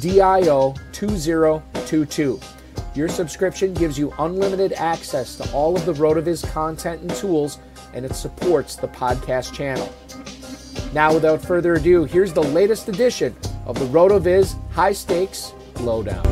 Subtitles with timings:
[0.00, 2.40] DIO 2022.
[2.94, 7.58] Your subscription gives you unlimited access to all of the RotoViz content and tools,
[7.94, 9.92] and it supports the podcast channel.
[10.92, 13.34] Now, without further ado, here's the latest edition
[13.64, 16.24] of the RotoViz High Stakes Lowdown.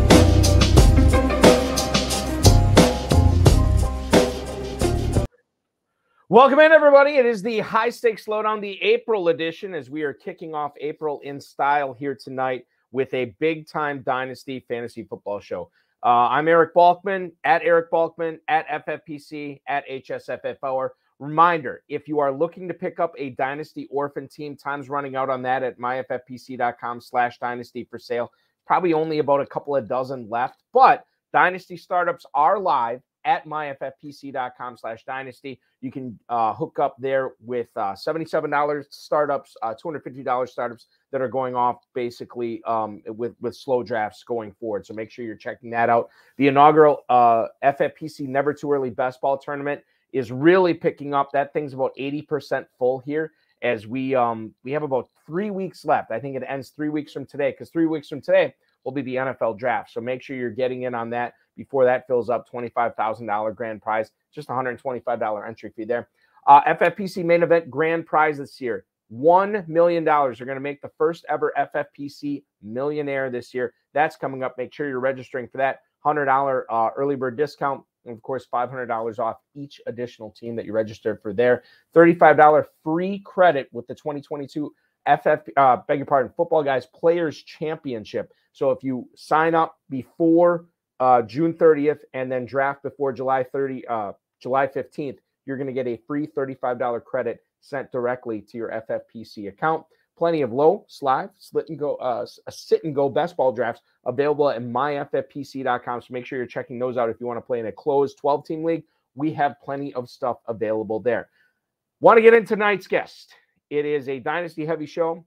[6.28, 7.12] Welcome in, everybody.
[7.12, 11.20] It is the High Stakes Lowdown, the April edition, as we are kicking off April
[11.22, 15.68] in style here tonight with a big time dynasty fantasy football show.
[16.04, 20.94] Uh, I'm Eric Balkman at Eric Balkman at FFPC at HSFF Hour.
[21.18, 25.28] Reminder if you are looking to pick up a dynasty orphan team, time's running out
[25.28, 28.30] on that at myffpc.com slash dynasty for sale.
[28.64, 34.76] Probably only about a couple of dozen left, but dynasty startups are live at myffpc.com
[34.76, 35.60] slash dynasty.
[35.80, 41.28] You can uh, hook up there with uh, $77 startups, uh, $250 startups that are
[41.28, 44.86] going off basically um, with, with slow drafts going forward.
[44.86, 46.10] So make sure you're checking that out.
[46.36, 49.82] The inaugural uh, FFPC Never Too Early Best Ball Tournament
[50.12, 51.32] is really picking up.
[51.32, 53.32] That thing's about 80% full here
[53.62, 56.10] as we um we have about three weeks left.
[56.10, 59.02] I think it ends three weeks from today because three weeks from today will be
[59.02, 59.92] the NFL draft.
[59.92, 62.50] So make sure you're getting in on that before that fills up.
[62.50, 66.08] $25,000 grand prize, just $125 entry fee there.
[66.46, 68.84] Uh, FFPC main event grand prize this year.
[69.12, 70.04] $1 million.
[70.04, 73.72] You're going to make the first ever FFPC millionaire this year.
[73.92, 74.56] That's coming up.
[74.58, 77.82] Make sure you're registering for that $100 uh, early bird discount.
[78.04, 81.62] And of course, $500 off each additional team that you registered for there.
[81.94, 84.74] $35 free credit with the 2022
[85.06, 88.32] FF, uh, beg your pardon, Football Guys Players Championship.
[88.52, 90.66] So if you sign up before
[91.00, 95.72] uh, June 30th and then draft before July 30, uh, July 15th, you're going to
[95.72, 99.84] get a free $35 credit sent directly to your FFPC account.
[100.16, 104.48] Plenty of low, slide, split and go, uh, sit and go best ball drafts available
[104.48, 106.02] at myffpc.com.
[106.02, 108.18] So make sure you're checking those out if you want to play in a closed
[108.18, 108.84] 12 team league.
[109.16, 111.28] We have plenty of stuff available there.
[112.00, 113.34] Want to get into tonight's guest?
[113.74, 115.24] It is a dynasty heavy show.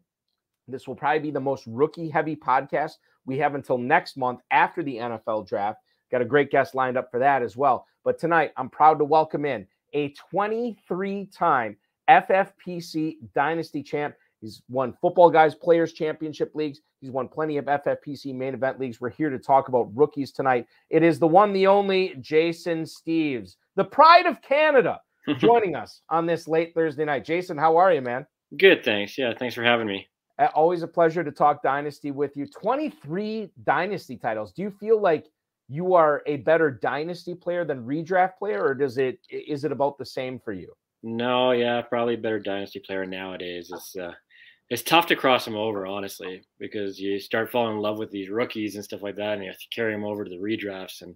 [0.70, 2.94] This will probably be the most rookie heavy podcast
[3.26, 5.82] we have until next month after the NFL draft.
[6.12, 7.86] Got a great guest lined up for that as well.
[8.06, 11.76] But tonight, I'm proud to welcome in a 23 time
[12.10, 14.16] FFPC Dynasty champ.
[14.40, 16.80] He's won Football Guys Players Championship leagues.
[17.02, 19.02] He's won plenty of FFPC main event leagues.
[19.02, 20.68] We're here to talk about rookies tonight.
[20.90, 25.02] It is the one, the only Jason Steeves, the pride of Canada,
[25.38, 27.26] joining us on this late Thursday night.
[27.26, 28.26] Jason, how are you, man?
[28.56, 29.18] Good, thanks.
[29.18, 30.08] Yeah, thanks for having me.
[30.54, 32.46] Always a pleasure to talk Dynasty with you.
[32.46, 34.54] 23 Dynasty titles.
[34.54, 35.26] Do you feel like
[35.68, 39.98] you are a better Dynasty player than redraft player, or does it is it about
[39.98, 40.72] the same for you?
[41.04, 43.70] No, yeah, probably a better Dynasty player nowadays.
[43.74, 44.14] It's uh,
[44.70, 48.30] it's tough to cross them over, honestly, because you start falling in love with these
[48.30, 51.02] rookies and stuff like that, and you have to carry them over to the redrafts,
[51.02, 51.16] and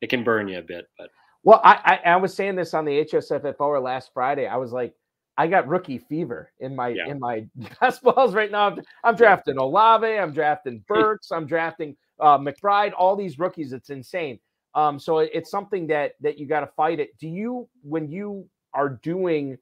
[0.00, 0.86] it can burn you a bit.
[0.96, 1.10] But
[1.42, 4.46] Well, I, I, I was saying this on the HSFF last Friday.
[4.46, 4.94] I was like,
[5.36, 7.08] I got rookie fever in my yeah.
[7.08, 7.46] in my
[7.80, 8.68] best balls right now.
[8.68, 13.72] I'm, I'm drafting Olave, I'm drafting Burks, I'm drafting uh, McBride, all these rookies.
[13.72, 14.38] It's insane.
[14.74, 17.16] Um, so it, it's something that that you got to fight it.
[17.18, 19.58] Do you when you are doing,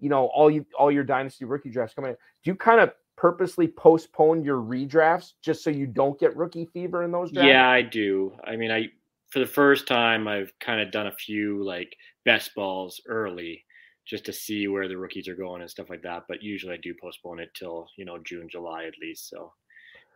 [0.00, 2.92] you know, all you all your dynasty rookie drafts coming in, do you kind of
[3.16, 7.48] purposely postpone your redrafts just so you don't get rookie fever in those drafts?
[7.48, 8.32] Yeah, I do.
[8.44, 8.88] I mean, I
[9.28, 13.64] for the first time I've kind of done a few like best balls early
[14.06, 16.24] just to see where the rookies are going and stuff like that.
[16.28, 19.28] But usually I do postpone it till you know June, July at least.
[19.28, 19.52] So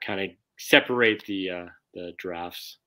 [0.05, 2.79] kind of separate the uh, the drafts,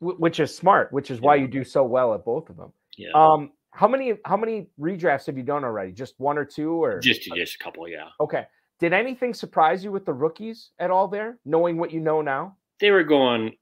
[0.00, 0.92] which is smart.
[0.92, 1.26] Which is yeah.
[1.26, 2.72] why you do so well at both of them.
[2.96, 3.10] Yeah.
[3.14, 5.92] Um, how many how many redrafts have you done already?
[5.92, 7.88] Just one or two, or just just a couple?
[7.88, 8.08] Yeah.
[8.20, 8.46] Okay.
[8.80, 12.56] Did anything surprise you with the rookies at all there, knowing what you know now?
[12.80, 13.56] They were going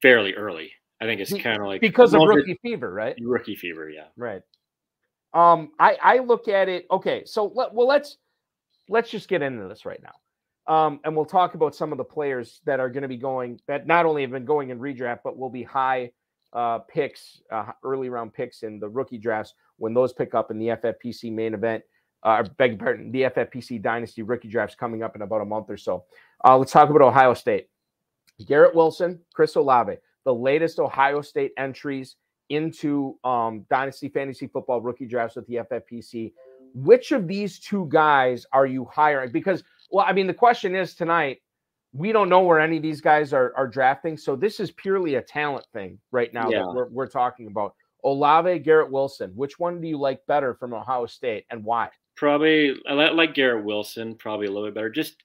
[0.00, 0.70] fairly early.
[1.00, 3.16] I think it's kind of like because of rookie fever, right?
[3.20, 4.06] Rookie fever, yeah.
[4.16, 4.42] Right.
[5.34, 6.86] Um, I I look at it.
[6.90, 8.16] Okay, so let, well let's
[8.88, 10.14] let's just get into this right now.
[10.68, 13.58] Um, and we'll talk about some of the players that are going to be going
[13.66, 16.10] that not only have been going in redraft, but will be high
[16.52, 20.58] uh, picks, uh, early round picks in the rookie drafts when those pick up in
[20.58, 21.82] the FFPC main event.
[22.22, 25.70] Uh, beg your pardon, the FFPC Dynasty rookie drafts coming up in about a month
[25.70, 26.04] or so.
[26.44, 27.68] Uh, let's talk about Ohio State.
[28.44, 32.16] Garrett Wilson, Chris Olave, the latest Ohio State entries
[32.48, 36.32] into um, Dynasty Fantasy Football rookie drafts with the FFPC.
[36.74, 39.32] Which of these two guys are you hiring?
[39.32, 41.40] Because, well, I mean, the question is tonight,
[41.92, 44.16] we don't know where any of these guys are, are drafting.
[44.16, 46.58] So this is purely a talent thing right now yeah.
[46.60, 47.74] that we're, we're talking about.
[48.04, 51.88] Olave, Garrett Wilson, which one do you like better from Ohio State and why?
[52.16, 54.90] Probably, I like Garrett Wilson, probably a little bit better.
[54.90, 55.22] Just,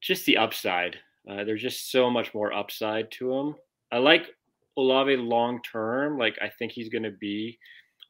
[0.00, 0.98] just the upside.
[1.28, 3.54] Uh, there's just so much more upside to him.
[3.90, 4.28] I like
[4.76, 6.18] Olave long term.
[6.18, 7.58] Like I think he's going to be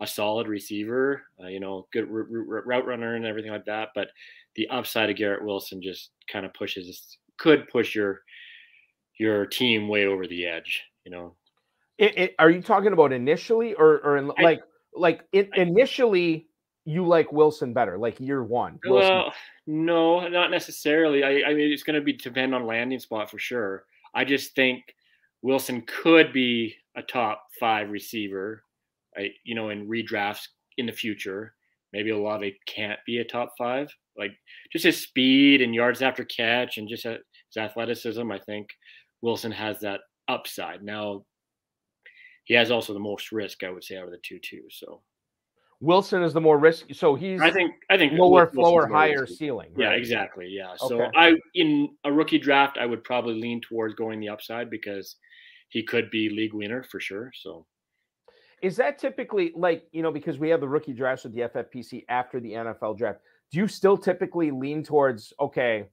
[0.01, 1.23] a solid receiver.
[1.43, 3.91] Uh, you know, good r- r- route runner and everything like that.
[3.95, 4.09] But
[4.55, 8.23] the upside of Garrett Wilson just kind of pushes, could push your
[9.19, 10.83] your team way over the edge.
[11.05, 11.37] You know.
[11.99, 14.61] It, it, are you talking about initially or or in, I, like
[14.95, 16.49] like it, I, initially?
[16.89, 18.79] You like Wilson better, like year one.
[18.85, 19.13] Wilson.
[19.13, 19.33] Well,
[19.67, 21.25] no, not necessarily.
[21.25, 23.87] I, I mean, it's going to be depend on landing spot for sure.
[24.15, 24.95] I just think
[25.47, 28.65] Wilson could be a top five receiver?
[29.45, 31.55] You know, in redrafts in the future.
[31.93, 33.89] Maybe Olave can't be a top five.
[34.19, 34.33] Like
[34.73, 37.19] just his speed and yards after catch and just his
[37.57, 38.67] athleticism, I think
[39.23, 40.83] Wilson has that upside.
[40.83, 41.25] Now,
[42.45, 44.63] he has also the most risk, I would say, out of the two, too.
[44.69, 45.01] So
[45.81, 46.95] Wilson is the more risky.
[46.95, 49.37] So he's I think I think lower floor, higher risky.
[49.37, 49.71] ceiling.
[49.75, 49.85] Right?
[49.85, 50.49] Yeah, exactly.
[50.49, 50.75] Yeah.
[50.77, 51.11] So okay.
[51.17, 55.17] I in a rookie draft, I would probably lean towards going the upside because
[55.69, 57.31] he could be league winner for sure.
[57.43, 57.67] So
[58.63, 62.05] is that typically like, you know, because we have the rookie drafts with the FFPC
[62.09, 63.21] after the NFL draft,
[63.53, 65.87] do you still typically lean towards, okay,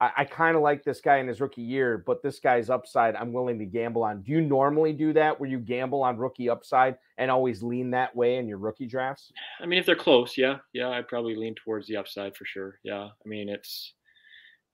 [0.00, 3.14] I, I kind of like this guy in his rookie year, but this guy's upside
[3.14, 4.22] I'm willing to gamble on.
[4.22, 8.14] Do you normally do that where you gamble on rookie upside and always lean that
[8.14, 9.32] way in your rookie drafts?
[9.60, 10.58] I mean, if they're close, yeah.
[10.72, 12.78] Yeah, I'd probably lean towards the upside for sure.
[12.82, 13.04] Yeah.
[13.04, 13.94] I mean, it's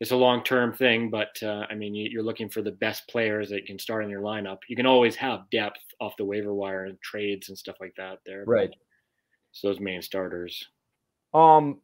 [0.00, 3.08] it's a long term thing, but uh, I mean, you, are looking for the best
[3.08, 4.58] players that can start in your lineup.
[4.68, 8.18] You can always have depth off the waiver wire and trades and stuff like that
[8.26, 8.44] there.
[8.46, 8.70] Right.
[9.52, 10.66] So those main starters.
[11.32, 11.80] Um,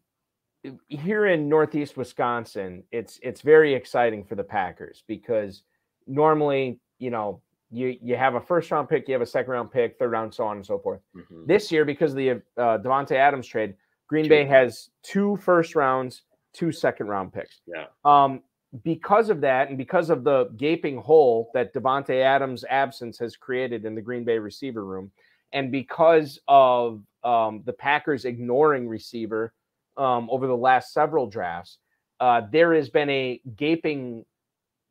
[0.88, 5.62] here in Northeast Wisconsin, it's it's very exciting for the Packers because
[6.06, 7.40] normally, you know,
[7.70, 10.34] you you have a first round pick, you have a second round pick, third round,
[10.34, 11.00] so on and so forth.
[11.16, 11.46] Mm-hmm.
[11.46, 13.74] This year, because of the uh, Davante Adams trade,
[14.06, 14.28] Green.
[14.28, 17.60] Bay has two first rounds two second round picks.
[17.66, 17.86] Yeah.
[18.04, 18.42] Um,
[18.84, 23.84] because of that, and because of the gaping hole that Davante Adams' absence has created
[23.84, 25.10] in the Green Bay receiver room,
[25.52, 29.52] and because of um, the Packers ignoring receiver
[29.96, 31.78] um, over the last several drafts,
[32.20, 34.24] uh, there has been a gaping,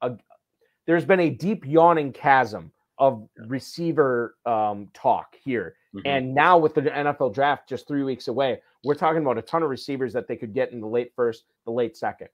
[0.01, 0.11] a,
[0.85, 5.75] there's been a deep yawning chasm of receiver um, talk here.
[5.95, 6.07] Mm-hmm.
[6.07, 9.63] And now with the NFL draft just three weeks away, we're talking about a ton
[9.63, 12.27] of receivers that they could get in the late first, the late second.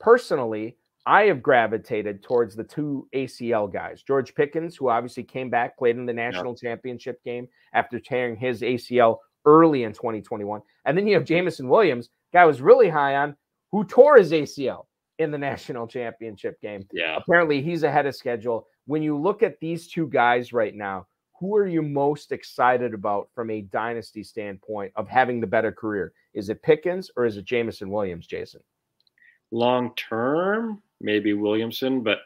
[0.00, 0.76] Personally,
[1.06, 4.02] I have gravitated towards the two ACL guys.
[4.02, 8.62] George Pickens, who obviously came back, played in the national championship game after tearing his
[8.62, 10.60] ACL early in 2021.
[10.84, 13.36] And then you have Jameson Williams, guy was really high on,
[13.70, 14.84] who tore his ACL
[15.18, 16.86] in the national championship game.
[16.92, 17.16] Yeah.
[17.16, 18.66] Apparently he's ahead of schedule.
[18.86, 21.06] When you look at these two guys right now,
[21.40, 26.12] who are you most excited about from a dynasty standpoint of having the better career?
[26.32, 28.60] Is it Pickens or is it Jameson Williams, Jason?
[29.50, 32.18] Long term, maybe Williamson, but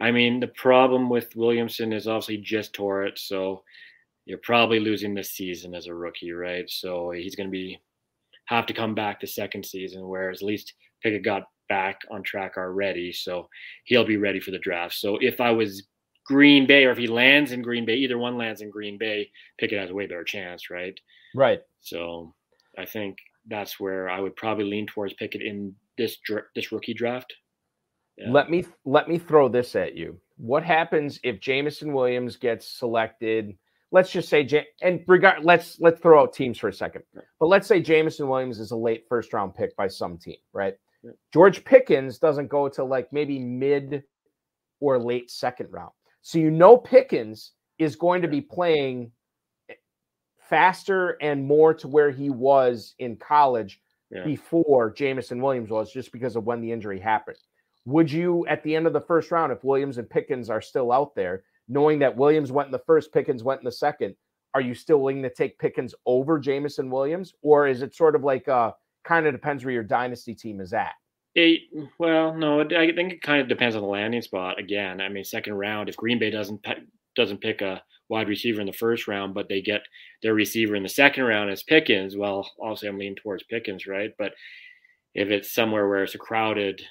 [0.00, 3.18] I mean, the problem with Williamson is obviously just tore it.
[3.18, 3.62] So
[4.30, 6.70] you're probably losing this season as a rookie, right?
[6.70, 7.80] So he's going to be
[8.44, 12.54] have to come back the second season, whereas at least Pickett got back on track
[12.56, 13.48] already, so
[13.84, 14.94] he'll be ready for the draft.
[14.94, 15.82] So if I was
[16.26, 19.28] Green Bay, or if he lands in Green Bay, either one lands in Green Bay,
[19.58, 20.98] Pickett has a way better chance, right?
[21.34, 21.60] Right.
[21.80, 22.32] So
[22.78, 23.18] I think
[23.48, 26.18] that's where I would probably lean towards Pickett in this
[26.54, 27.34] this rookie draft.
[28.16, 28.30] Yeah.
[28.30, 30.20] Let me let me throw this at you.
[30.36, 33.56] What happens if Jameson Williams gets selected?
[33.92, 34.48] Let's just say,
[34.82, 35.44] and regard.
[35.44, 37.02] Let's let's throw out teams for a second.
[37.40, 40.74] But let's say Jameson Williams is a late first round pick by some team, right?
[41.02, 41.12] Yeah.
[41.32, 44.04] George Pickens doesn't go to like maybe mid
[44.80, 45.90] or late second round.
[46.22, 49.10] So you know Pickens is going to be playing
[50.38, 53.80] faster and more to where he was in college
[54.10, 54.24] yeah.
[54.24, 57.38] before Jameson Williams was, just because of when the injury happened.
[57.86, 60.92] Would you, at the end of the first round, if Williams and Pickens are still
[60.92, 64.14] out there, knowing that Williams went in the first, Pickens went in the second,
[64.52, 67.32] are you still willing to take Pickens over Jameson Williams?
[67.40, 68.72] Or is it sort of like uh
[69.04, 70.92] kind of depends where your dynasty team is at?
[71.36, 71.60] It,
[72.00, 74.58] well, no, I think it kind of depends on the landing spot.
[74.58, 76.66] Again, I mean, second round, if Green Bay doesn't
[77.16, 79.82] doesn't pick a wide receiver in the first round, but they get
[80.22, 84.10] their receiver in the second round as Pickens, well, obviously I'm leaning towards Pickens, right?
[84.18, 84.32] But
[85.14, 86.82] if it's somewhere where it's a crowded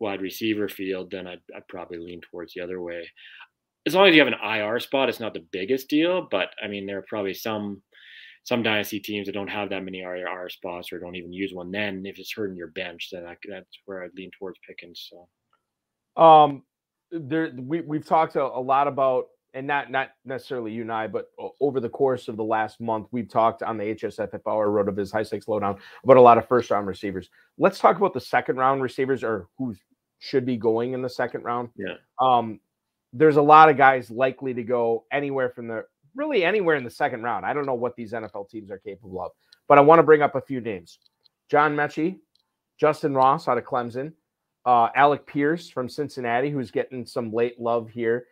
[0.00, 3.08] wide receiver field, then I'd, I'd probably lean towards the other way.
[3.88, 6.68] As long as you have an IR spot, it's not the biggest deal, but I
[6.68, 7.80] mean, there are probably some
[8.44, 11.70] some dynasty teams that don't have that many IR spots or don't even use one.
[11.70, 15.10] Then if it's hurting your bench, then I, that's where I'd lean towards Pickens.
[15.10, 16.64] So, um,
[17.10, 21.06] there we we've talked a, a lot about and not not necessarily you and I,
[21.06, 25.10] but over the course of the last month, we've talked on the HSFF Hour RotoViz
[25.10, 27.30] high stakes lowdown about a lot of first round receivers.
[27.56, 29.74] Let's talk about the second round receivers or who
[30.18, 31.70] should be going in the second round.
[31.76, 31.94] Yeah.
[32.20, 32.60] Um,
[33.12, 35.84] there's a lot of guys likely to go anywhere from the
[36.14, 37.46] really anywhere in the second round.
[37.46, 39.32] I don't know what these NFL teams are capable of,
[39.66, 40.98] but I want to bring up a few names:
[41.50, 42.18] John Metchie,
[42.80, 44.12] Justyn Ross out of Clemson,
[44.64, 48.26] uh, Alec Pierce from Cincinnati, who's getting some late love here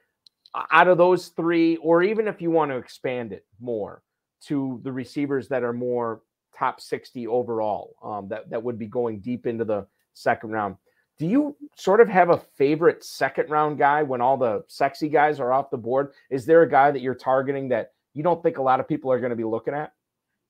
[0.71, 4.03] out of those three, or even if you want to expand it more
[4.45, 6.23] to the receivers that are more
[6.57, 10.77] top 60 overall, um, that, that would be going deep into the second round.
[11.19, 15.41] Do you sort of have a favorite second round guy when all the sexy guys
[15.41, 16.13] are off the board?
[16.31, 19.11] Is there a guy that you're targeting that you don't think a lot of people
[19.11, 19.93] are going to be looking at?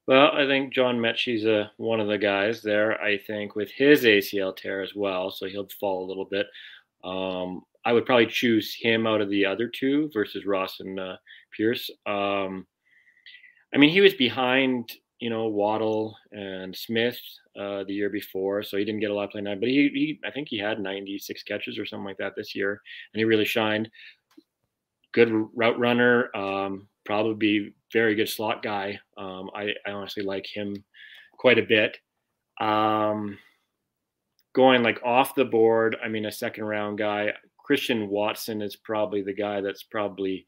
[0.06, 3.00] Well, I think John Metchie's a, one of the guys there.
[3.00, 6.46] I think with his ACL tear as well, so he'll fall a little bit.
[7.02, 11.16] Um, I would probably choose him out of the other two versus Ross and uh,
[11.56, 11.90] Pierce.
[12.06, 12.66] Um,
[13.75, 17.18] I mean, he was behind, you know, Waddle and Smith
[17.58, 19.54] uh, the year before, so he didn't get a lot of play now.
[19.54, 22.80] But he, he, I think he had 96 catches or something like that this year,
[23.12, 23.90] and he really shined.
[25.12, 28.99] Good route runner, um, probably very good slot guy.
[29.16, 30.85] Um, I, I honestly like him
[31.38, 31.96] quite a bit.
[32.61, 33.38] Um,
[34.54, 39.23] going like off the board, I mean, a second round guy, Christian Watson is probably
[39.23, 40.46] the guy that's probably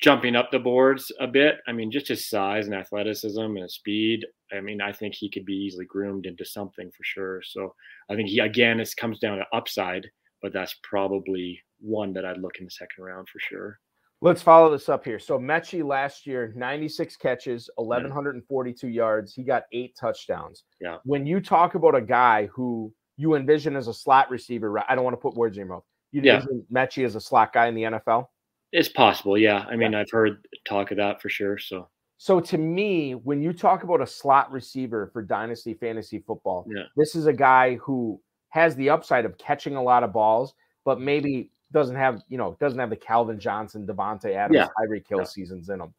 [0.00, 1.58] jumping up the boards a bit.
[1.66, 4.26] I mean, just his size and athleticism and his speed.
[4.52, 7.42] I mean, I think he could be easily groomed into something for sure.
[7.44, 7.74] So
[8.10, 10.06] I think he again, this comes down to upside,
[10.42, 13.78] but that's probably one that I'd look in the second round for sure.
[14.22, 15.18] Let's follow this up here.
[15.18, 17.86] So Metchie last year, 96 catches, mm.
[17.86, 18.94] 1142 yeah.
[18.94, 19.34] yards.
[19.34, 20.64] He got eight touchdowns.
[20.80, 20.98] Yeah.
[21.04, 25.04] When you talk about a guy who you envision as a slot receiver, I don't
[25.04, 25.84] want to put words in your mouth.
[26.12, 26.42] You yeah.
[26.72, 28.26] Metchie as a slot guy in the NFL?
[28.72, 29.64] It's possible, yeah.
[29.68, 30.00] I mean, yeah.
[30.00, 31.58] I've heard talk of that for sure.
[31.58, 36.66] So, so to me, when you talk about a slot receiver for dynasty fantasy football,
[36.68, 36.84] yeah.
[36.96, 41.00] this is a guy who has the upside of catching a lot of balls, but
[41.00, 44.68] maybe doesn't have, you know, doesn't have the Calvin Johnson, Davante Adams, yeah.
[44.78, 45.24] Tyreek Hill yeah.
[45.24, 45.92] seasons in him.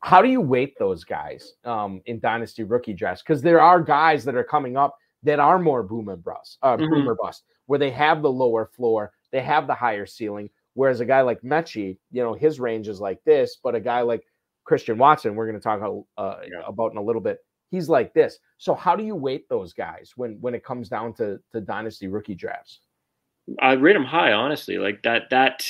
[0.00, 3.22] How do you weight those guys um, in dynasty rookie drafts?
[3.22, 6.76] Because there are guys that are coming up that are more boom and bust, uh,
[6.76, 6.90] mm-hmm.
[6.90, 10.50] boom or bust, where they have the lower floor they have the higher ceiling.
[10.76, 14.02] Whereas a guy like Metchie, you know, his range is like this, but a guy
[14.02, 14.22] like
[14.64, 15.80] Christian Watson, we're going to talk
[16.18, 16.60] uh, yeah.
[16.66, 17.38] about in a little bit,
[17.70, 18.38] he's like this.
[18.58, 22.08] So how do you weight those guys when when it comes down to to dynasty
[22.08, 22.80] rookie drafts?
[23.58, 24.76] I rate them high, honestly.
[24.76, 25.66] Like that that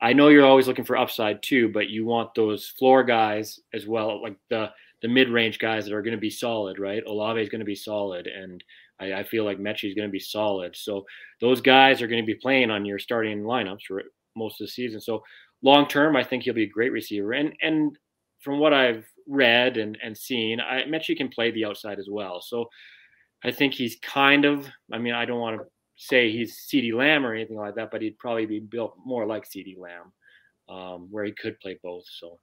[0.00, 3.88] I know you're always looking for upside too, but you want those floor guys as
[3.88, 4.70] well, like the
[5.02, 7.02] the mid range guys that are going to be solid, right?
[7.08, 8.62] Olave is going to be solid, and
[9.00, 10.76] I, I feel like Metchie is going to be solid.
[10.76, 11.06] So
[11.40, 14.04] those guys are going to be playing on your starting lineups for
[14.36, 15.00] most of the season.
[15.00, 15.22] So
[15.62, 17.32] long term, I think he'll be a great receiver.
[17.32, 17.98] And and
[18.40, 22.42] from what I've read and, and seen, I Metchie can play the outside as well.
[22.42, 22.68] So
[23.42, 27.24] I think he's kind of, I mean, I don't want to say he's CeeDee Lamb
[27.24, 30.12] or anything like that, but he'd probably be built more like CeeDee Lamb,
[30.68, 32.04] um, where he could play both.
[32.18, 32.38] So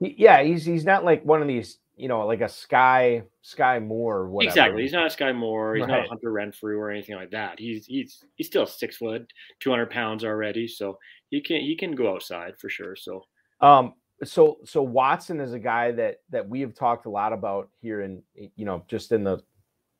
[0.00, 4.16] yeah, he's he's not like one of these, you know, like a Sky Sky Moore
[4.18, 4.50] or whatever.
[4.50, 4.82] Exactly.
[4.82, 5.76] He's not a Sky Moore.
[5.76, 5.90] He's Right.
[5.90, 7.58] not a Hunter Renfrow or anything like that.
[7.58, 10.68] He's he's he's still six foot, two hundred pounds already.
[10.68, 10.98] So
[11.30, 12.96] he can he can go outside for sure.
[12.96, 13.22] So
[13.60, 17.68] Um, so so Watson is a guy that that we have talked a lot about
[17.80, 19.42] here in you know just in the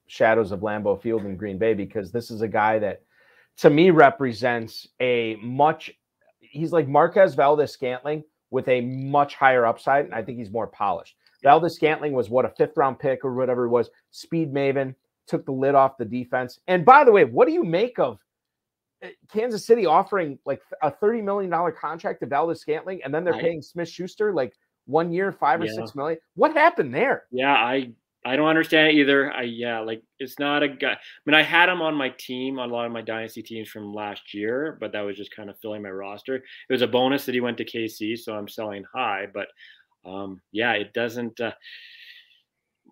[0.06, 3.02] shadows of Lambeau Field in Green Bay because this is a guy that
[3.58, 5.90] to me represents a much
[6.38, 11.16] he's like Marquez Valdes-Scantling with a much higher upside and I think he's more polished.
[11.42, 14.94] Valdes-Scantling was what a fifth round pick or whatever it was, speed maven,
[15.26, 16.60] took the lid off the defense.
[16.66, 18.18] And by the way, what do you make of
[19.30, 23.42] Kansas City offering like a $30 million contract to Valdes-Scantling and then they're Right.
[23.42, 24.54] paying Smith Schuster like
[24.86, 25.72] one year, five or Yeah.
[25.72, 26.18] six million?
[26.34, 27.24] What happened there?
[27.30, 27.92] yeah, I
[28.24, 29.32] I don't understand it either.
[29.32, 30.92] I yeah, like it's not a guy.
[30.94, 33.68] I mean, I had him on my team on a lot of my dynasty teams
[33.68, 36.34] from last year, but that was just kind of filling my roster.
[36.34, 39.26] It was a bonus that he went to KC, so I'm selling high.
[39.32, 39.46] But
[40.04, 41.38] um, yeah, it doesn't.
[41.40, 41.52] Uh,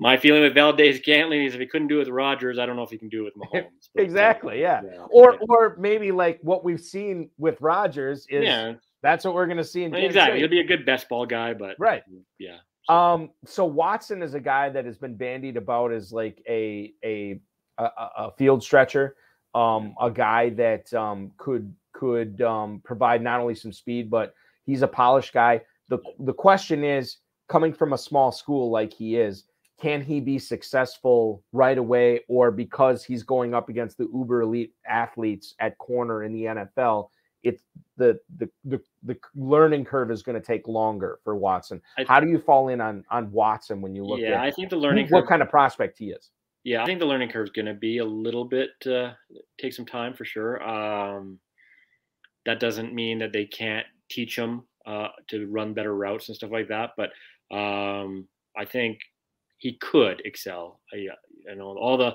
[0.01, 2.83] my feeling with Valdes-Scantling is if he couldn't do it with Rodgers, I don't know
[2.83, 3.89] if he can do it with Mahomes.
[3.95, 4.81] But, uh, Exactly, yeah.
[4.85, 5.39] yeah, Or yeah.
[5.49, 9.85] or maybe like what we've seen with Rodgers is yeah, that's what we're gonna see
[9.85, 10.41] in Kansas exactly.
[10.41, 12.03] He'll be a good best ball guy, but Right.
[12.39, 12.57] yeah.
[12.89, 17.41] Um, so Watson is a guy that has been bandied about as like a a
[17.79, 19.17] a, a- a field stretcher,
[19.55, 24.35] um, a guy that um, could could um, provide not only some speed, but
[24.67, 25.61] he's a polished guy.
[25.89, 29.45] the The question is, coming from a small school like he is,
[29.81, 34.73] can he be successful right away, or because he's going up against the uber elite
[34.87, 37.09] athletes at corner in the NFL?
[37.43, 37.63] It's
[37.97, 41.83] the the the, the learning curve is going to take longer for Watson.
[41.99, 44.71] I- How do you fall in on on Watson when you look yeah, I think
[44.71, 45.29] the learning what curve.
[45.29, 46.31] kind of prospect he is?
[46.63, 49.13] Yeah, I think the learning curve is going to be a little bit uh,
[49.61, 50.63] take some time for sure.
[50.67, 51.39] Um,
[52.47, 56.51] that doesn't mean that they can't teach him uh, to run better routes and stuff
[56.51, 57.11] like that, but
[57.55, 58.27] um,
[58.57, 59.01] I think
[59.65, 60.81] he could excel.
[60.93, 61.07] I,
[61.51, 62.15] uh, know, all the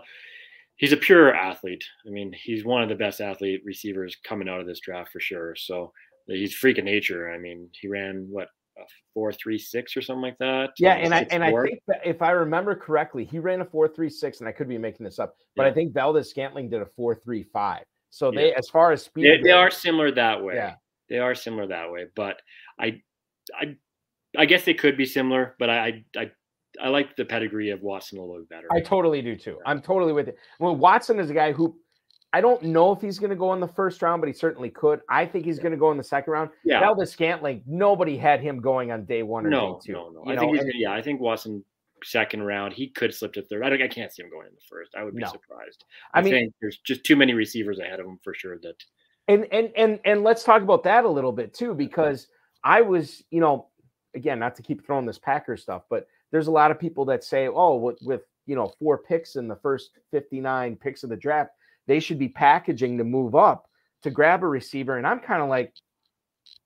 [0.76, 1.84] he's a pure athlete.
[2.06, 5.20] I mean, he's one of the best athlete receivers coming out of this draft for
[5.20, 5.56] sure.
[5.56, 5.92] So
[6.28, 7.32] he's freak of nature.
[7.32, 8.84] I mean, he ran what a
[9.16, 10.70] four three six or something like that.
[10.78, 13.66] Yeah, uh, and I and I think that if I remember correctly, he ran a
[13.66, 16.84] four three six, and I could be making this up, but I think Valdes-Scantling did
[16.84, 17.84] a four three five.
[18.12, 18.42] So Yeah.
[18.42, 20.54] they, as far as speed, they, they goes- are similar that way.
[20.56, 20.76] Yeah.
[21.10, 22.40] They are similar that way, but
[22.80, 23.02] I,
[23.60, 23.76] I,
[24.38, 26.32] I guess they could be similar, but I, I, I,
[26.82, 28.68] I like the pedigree of Watson a little bit better.
[28.72, 29.58] I totally do too.
[29.66, 30.38] I'm totally with it.
[30.60, 31.76] Well, Watson is a guy who
[32.32, 34.70] I don't know if he's going to go in the first round, but he certainly
[34.70, 35.02] could.
[35.10, 36.52] I think he's going to go in the second round.
[36.64, 39.94] yeah, Valdes-Scantling, nobody had him going on day one or no, day two.
[39.94, 40.24] no, no.
[40.32, 41.64] I know, think he's and- yeah, I think Watson
[42.04, 42.72] second round.
[42.74, 43.64] He could slip to third.
[43.64, 44.96] I, don't, I can't see him going in the first.
[44.96, 45.30] I would be No.
[45.30, 45.86] surprised.
[46.14, 48.58] I I, mean- think there's just too many receivers ahead of him for sure.
[48.60, 48.76] That
[49.28, 52.28] and and and and let's talk about that a little bit too because
[52.64, 53.68] i was you know
[54.16, 57.24] again not to keep throwing this packer stuff but there's a lot of people that
[57.24, 61.16] say oh with, with you know four picks in the first 59 picks of the
[61.16, 61.52] draft
[61.88, 63.68] they should be packaging to move up
[64.04, 64.98] to grab a receiver.
[64.98, 65.74] And i'm kind of like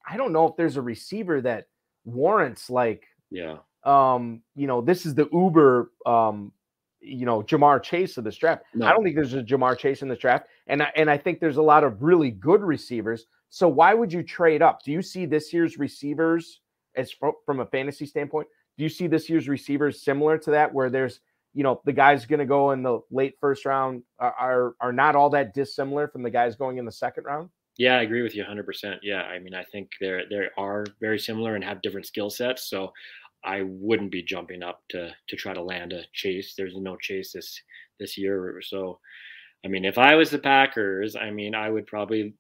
[0.08, 1.66] i don't know if there's a receiver that
[2.06, 6.52] warrants like yeah, um you know this is the uber um
[7.00, 8.64] you know Ja'Marr Chase of this draft.
[8.74, 8.86] No.
[8.86, 11.40] i don't think there's a Ja'Marr Chase in this draft and I, and i think
[11.40, 13.26] there's a lot of really good receivers.
[13.50, 14.82] So why would you trade up?
[14.84, 16.62] Do you see this year's receivers
[16.96, 20.74] as fro- from a fantasy standpoint do you see this year's receivers similar to that
[20.74, 21.20] where there's
[21.54, 24.94] you know the guys going to go in the late first round are, are are
[24.94, 28.22] not all that dissimilar from the guys going in the second round yeah, I agree
[28.22, 28.66] with you 100.
[28.66, 32.30] percent Yeah, I mean, I think they're they are very similar and have different skill
[32.30, 32.70] sets.
[32.70, 32.92] So
[33.44, 36.54] I wouldn't be jumping up to to try to land a chase.
[36.56, 37.60] There's no chase this
[38.00, 38.62] this year.
[38.64, 39.00] So,
[39.66, 42.36] I mean, if I was the Packers, I mean, I would probably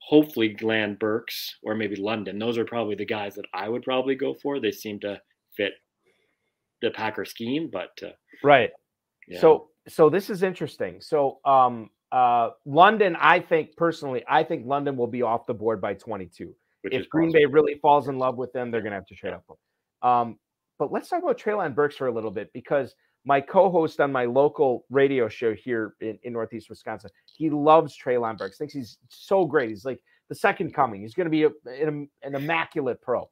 [0.00, 2.38] hopefully land Burks or maybe London.
[2.38, 4.60] Those are probably the guys that I would probably go for.
[4.60, 5.20] They seem to
[5.58, 5.72] fit
[6.80, 8.70] the Packer scheme, but uh, right
[9.28, 9.40] yeah.
[9.40, 11.00] So so this is interesting.
[11.00, 15.80] So um uh London, I think personally, I think London will be off the board
[15.80, 16.54] by 22.
[16.82, 17.40] which If Green possible.
[17.40, 19.44] Bay really falls in love with them, they're gonna have to trade up.
[20.02, 20.38] Um,
[20.78, 22.94] but let's talk about Treylon Burks for a little bit because
[23.24, 28.38] my co-host on my local radio show here in, in Northeast Wisconsin, he loves Treylon
[28.38, 29.68] Burks, thinks he's so great.
[29.68, 31.02] He's like the second coming.
[31.02, 33.28] He's gonna be a, an, an immaculate pro.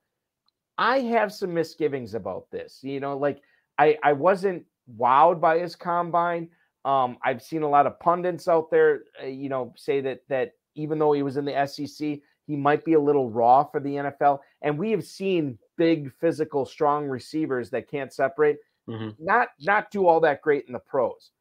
[0.78, 2.80] I have some misgivings about this.
[2.82, 3.42] You know, like
[3.78, 4.64] I I wasn't
[4.98, 6.48] wowed by his combine.
[6.84, 10.52] Um, I've seen a lot of pundits out there, uh, you know, say that that
[10.74, 13.94] even though he was in the SEC, he might be a little raw for the
[13.96, 14.40] NFL.
[14.62, 18.58] And we have seen big, physical, strong receivers that can't separate
[18.88, 19.16] Mhm.
[19.18, 21.32] not not do all that great in the pros.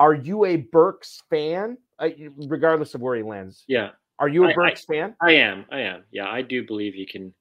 [0.00, 2.08] Are you a Burks fan, uh,
[2.48, 3.64] regardless of where he lands?
[3.68, 5.14] yeah, Are you a I- I- Burks fan?
[5.20, 5.66] I am.
[5.70, 6.04] I am.
[6.10, 7.32] Yeah, I do believe he can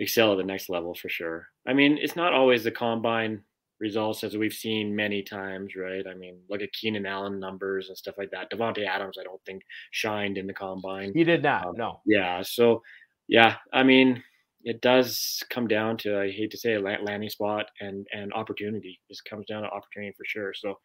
[0.00, 1.48] excel at the next level for sure.
[1.66, 3.42] I mean, it's not always the combine
[3.80, 6.06] results as we've seen many times, right?
[6.06, 8.50] I mean, look at Keenan Allen numbers and stuff like that.
[8.50, 11.12] Davante Adams, I don't think shined in the combine.
[11.14, 11.66] He did not.
[11.66, 12.00] Um, no.
[12.06, 12.42] Yeah.
[12.42, 12.82] So,
[13.28, 14.22] yeah, I mean,
[14.64, 19.00] it does come down to I hate to say it, landing spot and and opportunity.
[19.08, 20.54] This comes down to opportunity for sure.
[20.54, 20.78] So,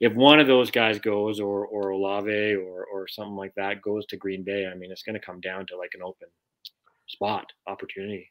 [0.00, 4.04] if one of those guys goes, or or Olave or or something like that goes
[4.06, 6.28] to Green Bay, I mean, it's going to come down to like an open
[7.08, 8.30] spot opportunity.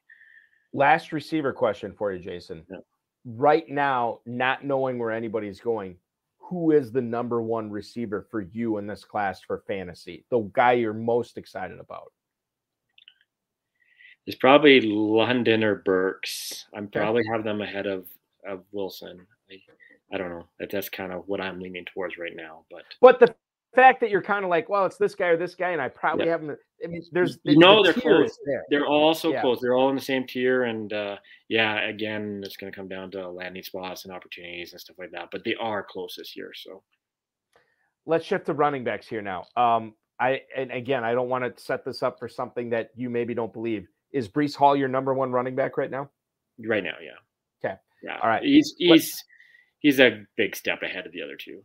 [0.76, 2.66] Last receiver question for you, Jason.
[2.70, 2.78] Yeah.
[3.26, 5.96] Right now, not knowing where anybody's going,
[6.38, 10.26] who is the number one receiver for you in this class for fantasy?
[10.30, 12.12] The guy you're most excited about?
[14.28, 16.66] It's probably London or Burks.
[16.76, 18.08] I'm probably have them ahead of
[18.46, 19.26] of Wilson.
[19.50, 19.56] I,
[20.14, 20.48] I don't know.
[20.60, 22.66] That, that's kind of what I'm leaning towards right now.
[22.70, 23.34] But but the
[23.76, 25.88] fact that you're kind of like, well, it's this guy or this guy, and I
[25.90, 26.32] probably Yeah.
[26.32, 26.60] haven't.
[26.84, 28.38] I mean, there's You know the they're close.
[28.46, 28.66] there.
[28.70, 29.42] they're all so Yeah.
[29.42, 29.60] close.
[29.62, 33.12] They're all in the same tier, and uh, yeah, again, it's going to come down
[33.12, 35.30] to landing spots and opportunities and stuff like that.
[35.32, 36.84] But they are close this year, so
[38.08, 39.46] Let's shift to running backs here now.
[39.58, 43.10] Um, I and again, I don't want to set this up for something that you
[43.10, 43.88] maybe don't believe.
[44.12, 46.10] Is Breece Hall your number one running back right now?
[46.68, 47.18] right now, yeah.
[47.68, 47.76] Okay.
[48.04, 48.20] Yeah.
[48.22, 48.44] All right.
[48.44, 49.24] He's he's
[49.80, 51.64] he's a big step ahead of the other two.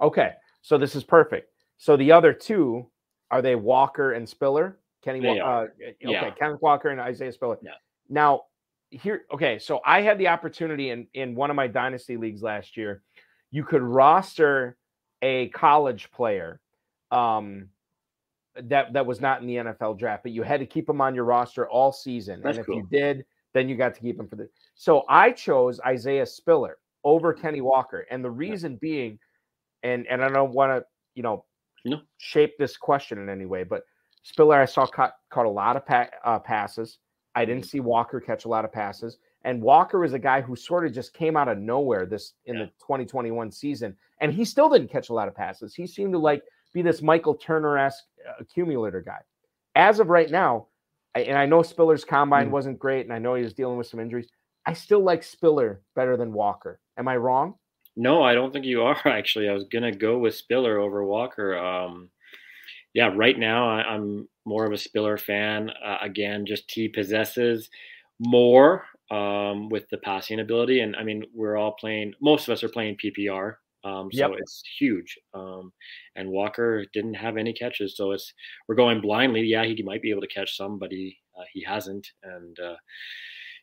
[0.00, 1.51] Okay, so this is perfect.
[1.82, 2.88] So the other two
[3.32, 4.78] are they Walker and Spiller?
[5.02, 6.30] Kenny, They uh, okay, Yeah.
[6.30, 7.58] Kenneth Walker and Isaiah Spiller.
[7.60, 7.72] Yeah.
[8.08, 8.42] Now,
[8.90, 12.76] here, okay, so I had the opportunity in in one of my dynasty leagues last
[12.76, 13.02] year.
[13.50, 14.76] You could roster
[15.22, 16.60] a college player
[17.10, 17.70] um,
[18.54, 21.16] that that was not in the NFL draft, but you had to keep him on
[21.16, 22.42] your roster all season.
[22.44, 22.76] That's and if cool.
[22.76, 24.48] you did, then you got to keep him for the.
[24.76, 29.18] So I chose Isaiah Spiller over Kenny Walker, and the reason being,
[29.82, 31.44] and and I don't want to you know
[31.84, 32.00] No.
[32.18, 33.84] shape this question in any way, but
[34.22, 36.98] Spiller I saw caught caught a lot of pa- uh, passes.
[37.34, 37.68] I didn't Mhm.
[37.68, 40.92] see Walker catch a lot of passes, and Walker was a guy who sort of
[40.92, 42.64] just came out of nowhere this in Yeah.
[42.66, 45.74] the 2021 season, and he still didn't catch a lot of passes.
[45.74, 48.04] He seemed to like be this Michael Turner esque
[48.38, 49.20] accumulator guy.
[49.74, 50.68] As of right now,
[51.14, 52.52] I, and I know Spiller's combine Mm.
[52.52, 54.30] wasn't great, and I know he was dealing with some injuries.
[54.64, 56.80] I still like Spiller better than Walker.
[56.96, 57.58] Am I wrong?
[57.96, 59.48] No, I don't think you are actually.
[59.48, 61.56] I was gonna go with Spiller over Walker.
[61.56, 62.10] Um,
[62.94, 65.70] yeah, right now I, I'm more of a Spiller fan.
[65.70, 67.70] Uh, again, just he possesses
[68.20, 72.14] more um, with the passing ability, and I mean we're all playing.
[72.20, 74.38] Most of us are playing PPR, um, so Yep.
[74.38, 75.18] it's huge.
[75.34, 75.72] Um,
[76.16, 78.32] and Walker didn't have any catches, so it's
[78.68, 79.42] we're going blindly.
[79.42, 82.76] Yeah, he might be able to catch some, but he uh, he hasn't, and uh,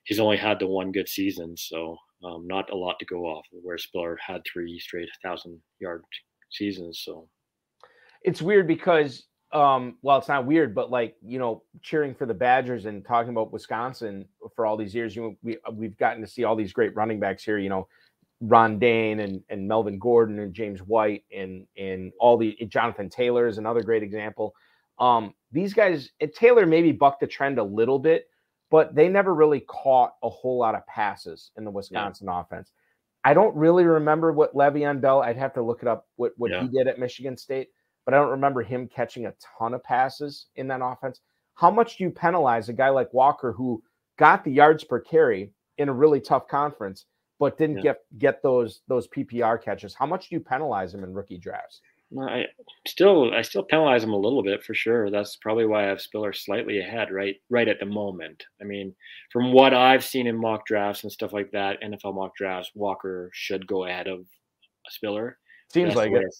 [0.04, 3.46] he's only had the one good season, so um, not a lot to go off.
[3.54, 6.04] of, Where Spiller had three straight thousand yard
[6.50, 7.28] seasons, so
[8.24, 12.34] it's weird because um well it's not weird but like you know cheering for the
[12.34, 16.28] badgers and talking about wisconsin for all these years you know, we, we've gotten to
[16.28, 17.88] see all these great running backs here you know
[18.42, 23.48] ron dayne and, and melvin gordon and james white and and all the jonathan taylor
[23.48, 24.54] is another great example
[25.00, 28.30] um these guys taylor maybe bucked the trend a little bit
[28.70, 32.72] but they never really caught a whole lot of passes in the wisconsin offense
[33.24, 36.52] i don't really remember what le'veon bell i'd have to look it up what, what
[36.52, 36.62] Yeah.
[36.62, 37.70] he did at michigan state
[38.06, 41.20] but I don't remember him catching a ton of passes in that offense.
[41.54, 43.84] How much do you penalize a guy like Walker who
[44.18, 47.06] got the yards per carry in a really tough conference,
[47.38, 47.84] but didn't Yeah.
[47.84, 49.94] get get those those PPR catches?
[49.94, 51.82] How much do you penalize him in rookie drafts?
[52.18, 52.46] I
[52.88, 55.12] still I still penalize him a little bit for sure.
[55.12, 58.44] That's probably why I have Spiller slightly ahead right right at the moment.
[58.60, 58.96] I mean,
[59.32, 63.30] from what I've seen in mock drafts and stuff like that, NFL mock drafts, Walker
[63.34, 64.26] should go ahead of
[64.90, 65.38] Spiller.
[65.72, 66.36] Seems That's like it.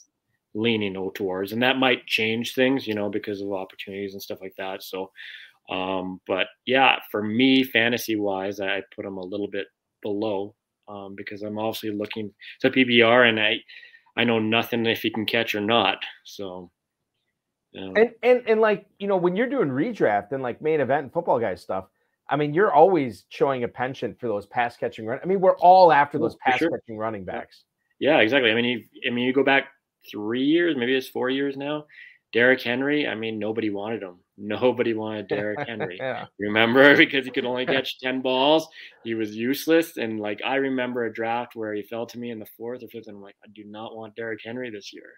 [0.56, 4.42] leaning o- towards, and that might change things, you know, because of opportunities and stuff
[4.42, 4.82] like that.
[4.82, 5.12] So,
[5.70, 9.68] um, but yeah, for me, fantasy wise, I put him a little bit
[10.02, 10.56] below
[10.88, 13.58] um, because I'm obviously looking to PPR, and I
[14.20, 15.98] I know nothing if he can catch or not.
[16.26, 16.72] So,
[17.74, 21.04] know, And and and like you know when you're doing redraft and like main event
[21.04, 21.86] and football guys stuff,
[22.28, 25.20] I mean you're always showing a penchant for those pass catching run.
[25.24, 26.70] I mean we're all after Oh, those pass sure.
[26.70, 27.64] catching running backs.
[28.00, 28.52] yeah, exactly.
[28.52, 29.70] I mean, you, I mean, you go back
[30.10, 31.86] three years, maybe it's four years now.
[32.32, 33.08] Derrick Henry.
[33.08, 34.18] I mean, nobody wanted him.
[34.42, 35.98] Nobody wanted Derrick Henry.
[36.00, 36.26] yeah.
[36.40, 38.68] Remember, because he could only catch 10 balls,
[39.04, 39.98] he was useless.
[39.98, 42.88] And like, I remember a draft where he fell to me in the fourth or
[42.88, 45.12] fifth, and I'm like, I do not want Derrick Henry this year.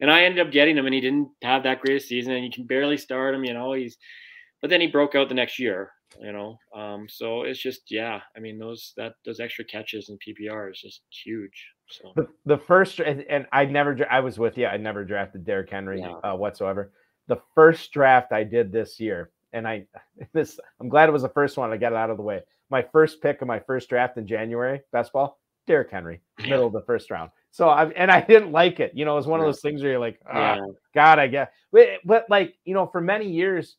[0.00, 2.44] And I ended up getting him, and he didn't have that great a season, and
[2.44, 3.72] you can barely start him, you know.
[3.72, 3.96] He's,
[4.60, 5.90] but then he broke out the next year,
[6.20, 6.58] you know.
[6.76, 10.80] Um, so it's just, yeah, I mean, those that those extra catches in PPR is
[10.80, 11.66] just huge.
[11.90, 14.66] So the, the first and, and I never I was with you.
[14.66, 16.92] I never drafted Derrick Henry uh, whatsoever.
[17.28, 19.86] The first draft I did this year, and I
[20.32, 21.72] this I'm glad it was the first one.
[21.72, 22.42] I got it out of the way.
[22.70, 26.72] My first pick of my first draft in January, best ball, Derrick Henry, middle of
[26.72, 27.30] the first round.
[27.50, 28.92] So I and I didn't like it.
[28.94, 30.60] You know, it was one of those things where you're like, oh, yeah.
[30.94, 31.48] God, I guess.
[31.72, 33.76] But, but like you know, for many years,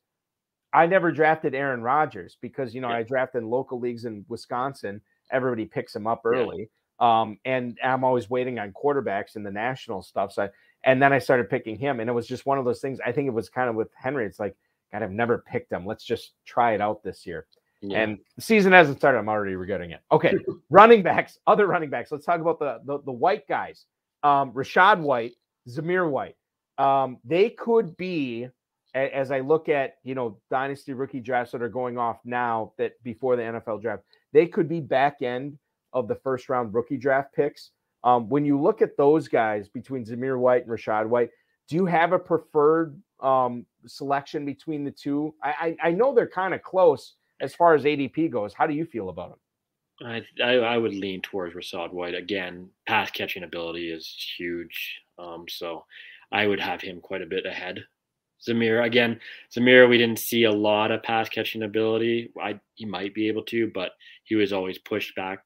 [0.73, 2.97] I never drafted Aaron Rodgers because you know yeah.
[2.97, 5.01] I drafted in local leagues in Wisconsin.
[5.31, 6.69] Everybody picks him up early.
[6.99, 10.33] Um, and I'm always waiting on quarterbacks in the national stuff.
[10.33, 10.49] So, I,
[10.83, 12.99] and then I started picking him, and it was just one of those things.
[13.05, 14.25] I think it was kind of with Henry.
[14.25, 14.55] It's like,
[14.91, 15.85] God, I've never picked him.
[15.85, 17.45] Let's just try it out this year.
[17.81, 18.01] Yeah.
[18.01, 19.19] And the season hasn't started.
[19.19, 20.01] I'm already regretting it.
[20.12, 20.33] Okay,
[20.69, 22.12] running backs, other running backs.
[22.12, 23.85] Let's talk about the the, the white guys.
[24.23, 25.33] Um, Rachaad White,
[25.67, 26.35] Zamir White.
[26.77, 28.49] Um, they could be,
[28.93, 33.01] as I look at you know dynasty rookie drafts that are going off now that
[33.03, 35.57] before the NFL draft, they could be back end
[35.93, 37.71] of the first round rookie draft picks.
[38.04, 41.30] Um, when you look at those guys between Zamir White and Rachaad White,
[41.67, 45.34] do you have a preferred um, selection between the two?
[45.43, 48.54] I, I, I know they're kind of close as far as ADP goes.
[48.54, 49.39] How do you feel about them?
[50.02, 52.69] I, I, I would lean towards Rachaad White again.
[52.88, 55.86] Pass catching ability is huge, um, so
[56.32, 57.84] I would have him quite a bit ahead.
[58.47, 59.19] Zamir again,
[59.54, 62.32] Zamir, we didn't see a lot of pass catching ability.
[62.41, 63.91] I he might be able to, but
[64.23, 65.43] he was always pushed back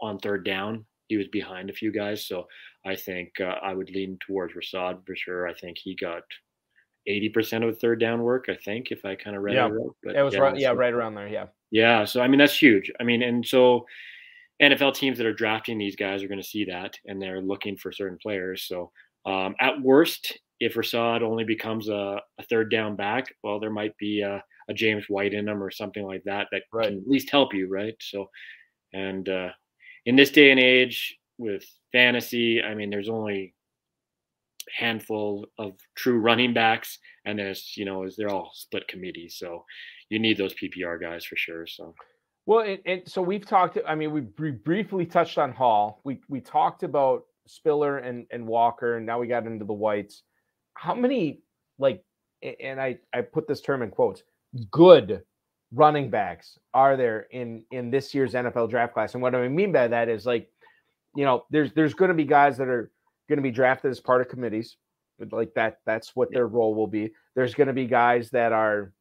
[0.00, 0.84] on third down.
[1.08, 2.46] He was behind a few guys, so
[2.84, 5.46] I think uh, I would lean towards Rachaad for sure.
[5.46, 6.22] I think he got
[7.06, 8.46] eighty percent of the third down work.
[8.48, 9.66] I think if I kind of read yeah.
[9.66, 11.28] it right, but it was yeah, right, yeah, right around there.
[11.28, 12.04] Yeah, yeah.
[12.04, 12.90] So I mean that's huge.
[12.98, 13.86] I mean, and so
[14.62, 17.76] NFL teams that are drafting these guys are going to see that, and they're looking
[17.76, 18.64] for certain players.
[18.66, 18.90] So
[19.26, 23.96] um, at worst, if Rachaad only becomes a, a, third down back, well, there might
[23.98, 26.88] be a, a, James White in him or something like that that right.
[26.88, 27.94] can at least help you, right?
[28.00, 28.30] So,
[28.96, 29.48] and uh,
[30.06, 33.54] in this day and age with fantasy, I mean, there's only
[34.74, 39.64] handful of true running backs, and there's you know, they're all split committees, so
[40.08, 41.66] you need those PPR guys for sure.
[41.66, 41.94] So.
[42.46, 43.76] Well, and, and so we've talked.
[43.86, 46.00] I mean, we briefly touched on Hall.
[46.04, 50.22] We we talked about Spiller and and Walker, and now we got into the Whites.
[50.74, 51.40] How many
[51.78, 52.02] like?
[52.60, 54.22] And I I put this term in quotes.
[54.70, 55.22] Good
[55.72, 59.14] running backs are there in in this year's NFL draft class?
[59.14, 60.50] And what I mean by that is like,
[61.14, 62.90] you know, there's there's going to be guys that are
[63.28, 64.76] going to be drafted as part of committees,
[65.18, 65.78] but like that.
[65.86, 67.10] That's what their role will be.
[67.34, 68.92] There's going to be guys that are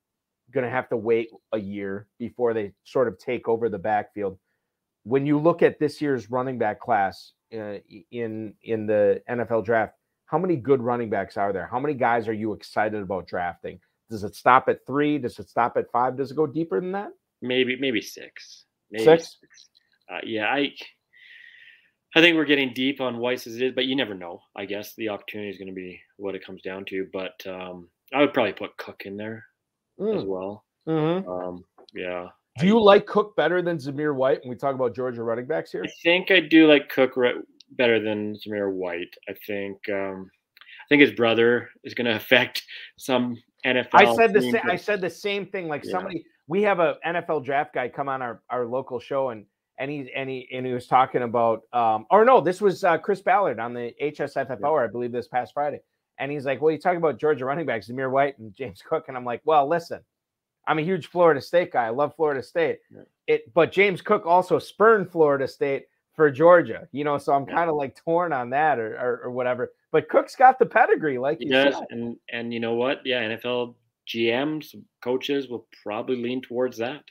[0.52, 4.38] going to have to wait a year before they sort of take over the backfield.
[5.04, 7.78] When you look at this year's running back class uh,
[8.12, 9.94] in in the NFL draft,
[10.26, 11.68] how many good running backs are there?
[11.68, 13.80] How many guys are you excited about drafting?
[14.10, 15.18] Does it stop at three?
[15.18, 16.18] Does it stop at five?
[16.18, 17.10] Does it go deeper than that?
[17.42, 18.66] Maybe, maybe six.
[18.92, 19.38] Maybe six.
[19.42, 19.70] six.
[20.12, 20.72] Uh, yeah, I,
[22.16, 24.42] I think we're getting deep on Weiss as it is, but you never know.
[24.56, 27.08] I guess the opportunity is going to be what it comes down to.
[27.12, 29.46] But um, I would probably put Cook in there
[30.00, 30.18] mm.
[30.18, 30.64] as well.
[30.88, 31.30] Mm-hmm.
[31.30, 32.28] Um, yeah.
[32.60, 35.46] Do you I, like Cook better than Zamir White when we talk about Georgia running
[35.46, 35.84] backs here?
[35.84, 37.42] I think I do like Cook re-
[37.72, 39.14] better than Zamir White.
[39.28, 40.30] I think um,
[40.86, 42.64] I think his brother is going to affect
[42.98, 43.90] some NFL.
[43.94, 44.62] I said the same.
[44.70, 45.68] I said the same thing.
[45.68, 45.92] Like yeah.
[45.92, 49.46] somebody, we have a NFL draft guy come on our our local show, and
[49.78, 52.98] and he and he and he was talking about, um, or no, this was uh,
[52.98, 54.84] Chris Ballard on the HSFFO, yeah.
[54.84, 55.80] I believe, this past Friday,
[56.20, 59.06] and he's like, "Well, you talking about Georgia running backs, Zamir White and James Cook,"
[59.08, 60.02] and I'm like, "Well, listen."
[60.68, 61.86] I'm a huge Florida State guy.
[61.86, 62.80] I love Florida State.
[62.90, 63.02] Yeah.
[63.28, 67.70] It, but James Cook also spurned Florida State for Georgia, you know, so I'm kind
[67.70, 69.74] of like torn on that or, or, or whatever.
[69.92, 71.88] But Cook's got the pedigree, like he does, said.
[71.90, 73.02] and and you know what?
[73.06, 73.76] Yeah, NFL
[74.08, 77.04] GMs, coaches will probably lean towards that.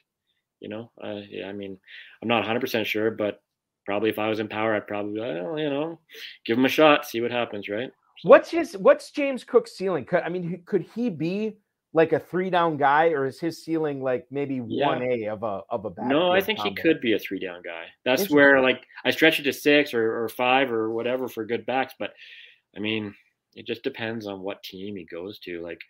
[0.60, 1.78] You know, uh, yeah, I mean,
[2.22, 3.42] I'm not 100 percent sure, but
[3.84, 5.98] probably if I was in power, I'd probably, well, you know,
[6.46, 7.90] give him a shot, see what happens, right?
[8.22, 8.76] What's his?
[8.76, 10.04] What's James Cook's ceiling?
[10.04, 11.56] Could, I mean, could he be
[11.94, 15.62] like a three down guy, or is his ceiling like maybe one A of a
[15.70, 16.06] of a back?
[16.06, 17.84] No, I think he could be a three down guy.
[18.04, 21.64] That's where like I stretch it to six or, or five or whatever for good
[21.64, 22.12] backs, but
[22.76, 23.14] I mean,
[23.54, 25.62] it just depends on what team he goes to.
[25.62, 25.80] Like,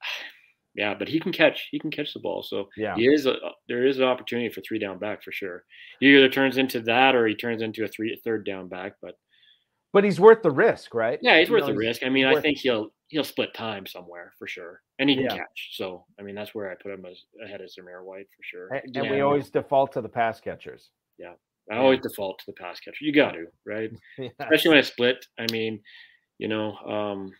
[0.74, 1.68] yeah, but he can catch.
[1.70, 2.42] He can catch the ball.
[2.42, 3.36] So yeah, he is a
[3.68, 5.64] there is an opportunity for three down back for sure.
[5.98, 8.96] He either turns into that or he turns into a three third down back.
[9.00, 9.14] But
[9.92, 11.18] but he's worth the risk, right?
[11.22, 12.02] Yeah, he's you worth know, the risk.
[12.02, 15.36] I mean, I think he'll he'll split time somewhere for sure, and he can yeah.
[15.36, 15.70] catch.
[15.72, 18.68] So I mean, that's where I put him as ahead of Zamir White for sure.
[18.68, 20.90] And, and we always default to the pass catchers.
[21.18, 21.34] Yeah,
[21.70, 23.04] I always default to the pass catcher.
[23.04, 23.90] You got to, right?
[24.18, 24.28] yeah.
[24.40, 25.26] Especially when I split.
[25.38, 25.80] I mean,
[26.38, 27.32] you know, um,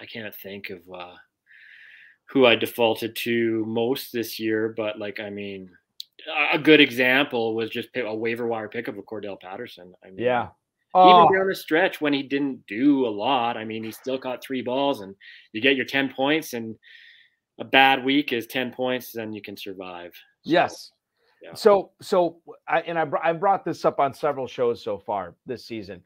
[0.00, 1.14] I can't think of uh,
[2.26, 5.70] who I defaulted to most this year, but like, I mean,
[6.52, 9.94] a good example was just a waiver wire pickup of Cordarrelle Patterson.
[10.04, 10.48] I mean, yeah.
[10.94, 11.24] Oh.
[11.24, 14.44] Even down the stretch when he didn't do a lot, I mean, he still caught
[14.44, 15.14] three balls, and
[15.52, 16.76] you get your ten points, and
[17.58, 20.12] a bad week is 10 points, then you can survive.
[20.42, 20.90] So, yes.
[21.42, 21.54] Yeah.
[21.54, 25.66] So, so I, and I, I brought this up on several shows so far this
[25.66, 26.02] season.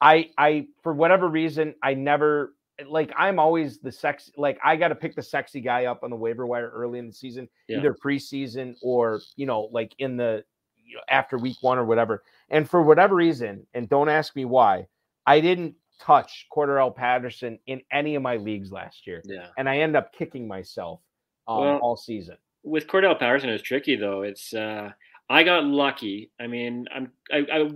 [0.00, 2.54] I, I, for whatever reason, I never
[2.86, 6.10] like I'm always the sex like I got to pick the sexy guy up on
[6.10, 7.78] the waiver wire early in the season, yeah.
[7.78, 10.44] either preseason or you know like in the
[10.86, 12.22] you know, after week one or whatever.
[12.50, 14.86] And for whatever reason, and don't ask me why,
[15.26, 19.22] I didn't touch Cordarrelle Patterson in any of my leagues last year.
[19.24, 21.00] Yeah, and I end up kicking myself
[21.48, 22.36] um, well, all season.
[22.62, 24.22] With Cordarrelle Patterson, it's tricky though.
[24.22, 24.90] It's uh
[25.28, 26.30] I got lucky.
[26.40, 27.70] I mean, I'm I, I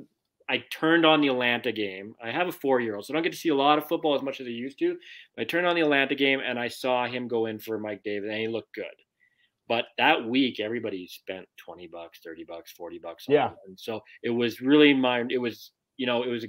[0.49, 2.15] I turned on the Atlanta game.
[2.23, 3.87] I have a four year old, so I don't get to see a lot of
[3.87, 4.97] football as much as I used to.
[5.35, 8.03] But I turned on the Atlanta game and I saw him go in for Mike
[8.03, 8.85] Davis, and he looked good.
[9.71, 13.27] But that week, everybody spent 20 bucks, 30 bucks, 40 bucks.
[13.29, 13.51] yeah.
[13.69, 16.49] And so it was really my, it was, you know, it was a,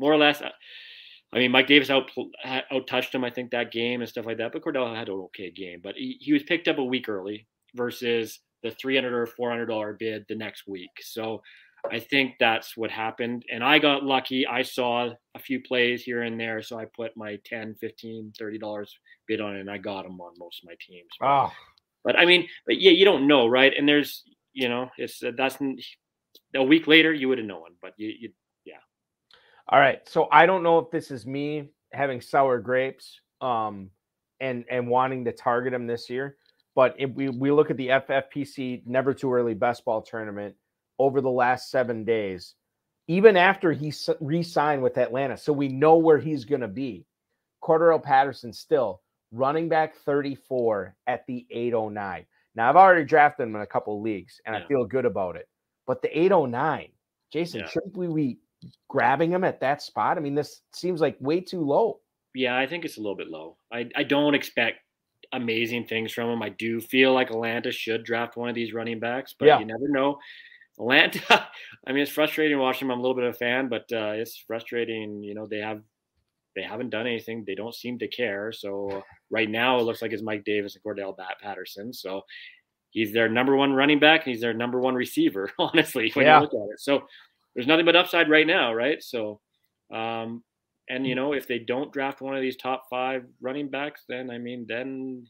[0.00, 0.40] more or less.
[0.40, 0.48] Uh,
[1.34, 2.10] I mean, Mike Davis out
[2.46, 4.52] out touched him, I think, that game and stuff like that.
[4.52, 5.80] But Cordarrelle had an okay game.
[5.82, 9.92] But he, he was picked up a week early versus the 300 or 400 dollar
[9.92, 10.88] bid the next week.
[11.02, 11.42] So
[11.92, 13.44] I think that's what happened.
[13.52, 14.46] And I got lucky.
[14.46, 16.62] I saw a few plays here and there.
[16.62, 20.18] So I put my 10, 15, 30 dollars bid on it and I got them
[20.22, 21.10] on most of my teams.
[21.22, 21.52] Oh.
[22.04, 23.72] But I mean, but yeah, you don't know, right?
[23.76, 25.58] And there's, you know, it's uh, that's
[26.54, 28.30] a week later you would have known, but you, you,
[28.64, 28.78] yeah.
[29.68, 30.06] All right.
[30.08, 33.88] So I don't know if this is me having sour grapes um
[34.40, 36.36] and and wanting to target him this year,
[36.74, 40.54] but if we, we look at the FFPC never too early best ball tournament
[40.98, 42.54] over the last seven days,
[43.06, 45.36] even after he re signed with Atlanta.
[45.36, 47.04] So we know where he's going to be.
[47.62, 49.00] Cordarrelle Patterson still
[49.32, 52.26] running back 34 at the 809.
[52.54, 54.64] Now, I've already drafted him in a couple leagues and yeah.
[54.64, 55.48] I feel good about it.
[55.86, 56.88] But the 809,
[57.32, 57.68] Jason, yeah.
[57.68, 58.38] shouldn't we be
[58.88, 60.18] grabbing him at that spot?
[60.18, 62.00] I mean, this seems like way too low.
[62.34, 63.56] Yeah, I think it's a little bit low.
[63.72, 64.80] I, I don't expect
[65.32, 66.42] amazing things from him.
[66.42, 69.58] I do feel like Atlanta should draft one of these running backs, but yeah.
[69.58, 70.18] you never know.
[70.78, 71.48] Atlanta,
[71.86, 72.94] I mean, it's frustrating watching them.
[72.94, 75.22] I'm a little bit of a fan, but uh, it's frustrating.
[75.22, 75.82] You know, they have
[76.58, 77.44] they haven't done anything.
[77.46, 78.50] They don't seem to care.
[78.52, 81.92] So right now, it looks like it's Mike Davis and Cordarrelle Bat Patterson.
[81.92, 82.22] So
[82.90, 84.24] he's their number one running back.
[84.24, 85.50] he's their number one receiver.
[85.58, 86.36] Honestly, when yeah.
[86.36, 87.02] you look at it, so
[87.54, 89.02] there's nothing but upside right now, right?
[89.02, 89.40] So,
[89.94, 90.42] um,
[90.88, 94.30] and you know, if they don't draft one of these top five running backs, then
[94.30, 95.26] I mean, then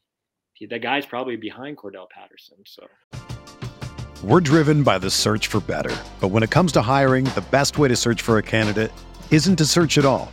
[0.54, 2.56] he, the guy's probably behind Cordarrelle Patterson.
[2.64, 2.86] So.
[4.24, 5.94] We're driven by the search for better.
[6.20, 8.90] But when it comes to hiring, the best way to search for a candidate
[9.30, 10.32] isn't to search at all.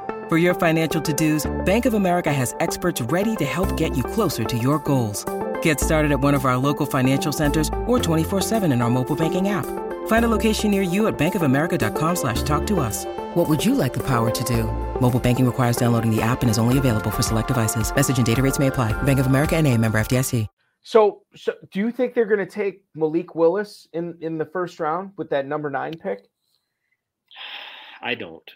[0.31, 4.45] For your financial to-dos, Bank of America has experts ready to help get you closer
[4.45, 5.25] to your goals.
[5.61, 9.49] Get started at one of our local financial centers or 24-7 in our mobile banking
[9.49, 9.65] app.
[10.07, 13.03] Find a location near you at bankofamerica.com slash talk to us.
[13.35, 14.71] What would you like the power to do?
[15.01, 17.93] Mobile banking requires downloading the app and is only available for select devices.
[17.93, 18.93] Message and data rates may apply.
[19.01, 20.47] Bank of America and a member FDIC.
[20.81, 24.79] So, so do you think they're going to take Malik Willis in, in the first
[24.79, 26.25] round with that number nine pick?
[28.01, 28.49] I don't.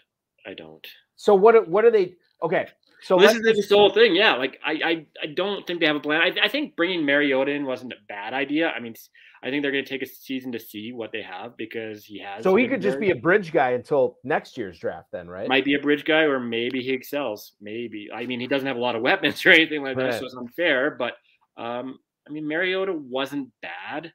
[0.46, 0.86] I don't.
[1.16, 2.14] So what what are they?
[2.42, 2.66] Okay,
[3.02, 4.14] so this is this whole thing.
[4.14, 6.20] Yeah, like I, I I don't think they have a plan.
[6.20, 8.70] I, I think bringing Mariota in wasn't a bad idea.
[8.70, 8.94] I mean,
[9.42, 12.18] I think they're going to take a season to see what they have because he
[12.20, 12.42] has.
[12.42, 15.48] So he could just be a bridge guy until next year's draft, then, right?
[15.48, 17.52] Might be a bridge guy, or maybe he excels.
[17.60, 20.10] Maybe I mean he doesn't have a lot of weapons or anything like right.
[20.10, 20.96] that, so it's unfair.
[20.98, 21.14] But
[21.56, 24.12] um, I mean Mariota wasn't bad.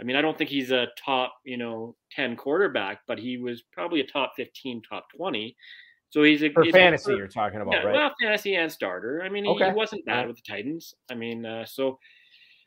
[0.00, 3.62] I mean, I don't think he's a top, you know, 10 quarterback, but he was
[3.70, 5.54] probably a top 15, top 20.
[6.10, 7.12] So he's a for he's fantasy.
[7.12, 7.94] A, you're talking about, yeah, right?
[7.94, 9.22] Well, fantasy and starter.
[9.24, 9.68] I mean, he, okay.
[9.68, 10.94] he wasn't bad with the Titans.
[11.10, 11.98] I mean, uh, so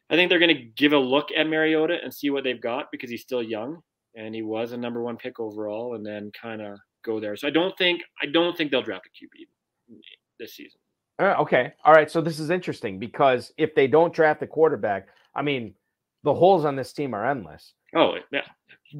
[0.09, 2.87] I think they're going to give a look at Mariota and see what they've got
[2.91, 3.81] because he's still young
[4.15, 7.35] and he was a number one pick overall, and then kind of go there.
[7.35, 9.97] So I don't think I don't think they'll draft a QB
[10.39, 10.79] this season.
[11.19, 12.09] Uh, okay, all right.
[12.09, 15.73] So this is interesting because if they don't draft a quarterback, I mean,
[16.23, 17.73] the holes on this team are endless.
[17.95, 18.41] Oh yeah,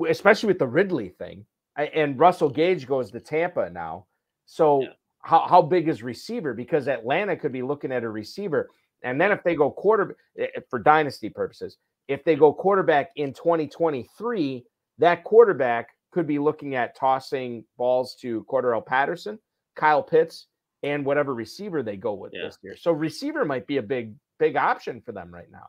[0.10, 1.46] especially with the Ridley thing,
[1.78, 4.08] and Russell Gage goes to Tampa now.
[4.46, 4.88] So yeah.
[5.20, 6.54] how how big is receiver?
[6.54, 8.70] Because Atlanta could be looking at a receiver,
[9.04, 11.78] and then if they go quarter eh, eh, for dynasty purposes,
[12.08, 14.66] if they go quarterback in 2023
[15.00, 19.40] that quarterback could be looking at tossing balls to Cordarrelle Patterson,
[19.76, 20.48] Kyle Pitts,
[20.84, 22.46] and whatever receiver they go with yeah.
[22.46, 22.76] this year.
[22.78, 25.68] So receiver might be a big, big option for them right now.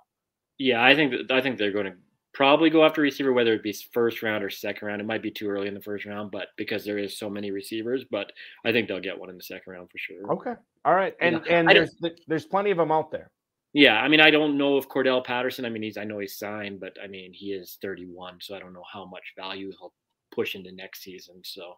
[0.58, 1.96] Yeah, I think that, I think they're going to
[2.34, 5.00] probably go after receiver, whether it be first round or second round.
[5.00, 7.50] It might be too early in the first round, but because there is so many
[7.50, 8.32] receivers, but
[8.64, 10.32] I think they'll get one in the second round for sure.
[10.32, 10.54] Okay,
[10.84, 11.94] all right, and and there's
[12.26, 13.30] there's plenty of them out there.
[13.72, 15.64] Yeah, I mean, I don't know if Cordarrelle Patterson.
[15.64, 18.60] I mean, he's I know he's signed, but I mean, he is 31, so I
[18.60, 19.92] don't know how much value he'll
[20.32, 21.40] push into next season.
[21.44, 21.74] So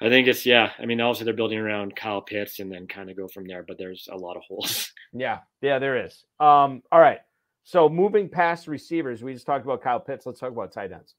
[0.00, 0.70] I think it's yeah.
[0.78, 3.64] I mean, obviously they're building around Kyle Pitts and then kind of go from there,
[3.66, 4.92] but there's a lot of holes.
[5.12, 6.24] Yeah, yeah, there is.
[6.40, 7.20] Um, all right.
[7.66, 10.24] So moving past receivers, we just talked about Kyle Pitts.
[10.24, 11.16] Let's talk about tight ends.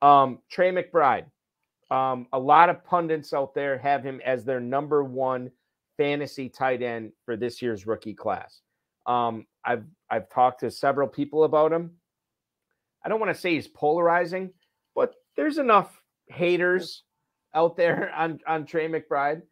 [0.00, 1.24] Um, Trey McBride.
[1.90, 5.50] Um, a lot of pundits out there have him as their number one
[5.96, 8.60] fantasy tight end for this year's rookie class.
[9.06, 11.90] Um, I've I've talked to several people about him.
[13.04, 14.52] I don't want to say he's polarizing,
[14.94, 17.02] but there's enough haters
[17.56, 19.42] out there on on Trey McBride.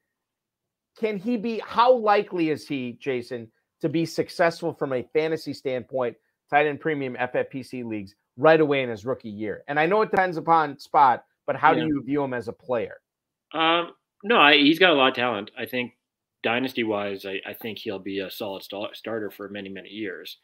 [0.97, 1.61] Can he be?
[1.67, 6.17] How likely is he, Jason, to be successful from a fantasy standpoint,
[6.51, 9.63] tight end premium FFPC leagues right away in his rookie year?
[9.69, 11.81] And I know it depends upon spot, but how yeah.
[11.81, 12.97] do you view him as a player?
[13.53, 13.93] Um,
[14.23, 15.51] no, I, he's got a lot of talent.
[15.59, 15.93] I think
[16.43, 20.39] dynasty wise, I, I think he'll be a solid st- starter for many, many years.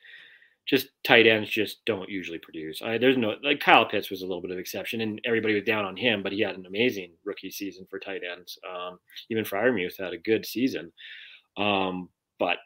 [0.67, 2.83] Just tight ends just don't usually produce.
[2.83, 5.65] I, there's no like Kyle Pitts was a little bit of exception, and everybody was
[5.65, 8.59] down on him, but he had an amazing rookie season for tight ends.
[8.69, 10.93] Um, even Freiermuth had a good season.
[11.57, 12.59] Um, but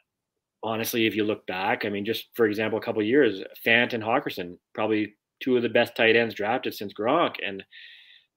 [0.63, 4.03] honestly, if you look back, I mean, just for example, a couple years, Fant and
[4.03, 7.63] Hockenson, probably two of the best tight ends drafted since Gronk, and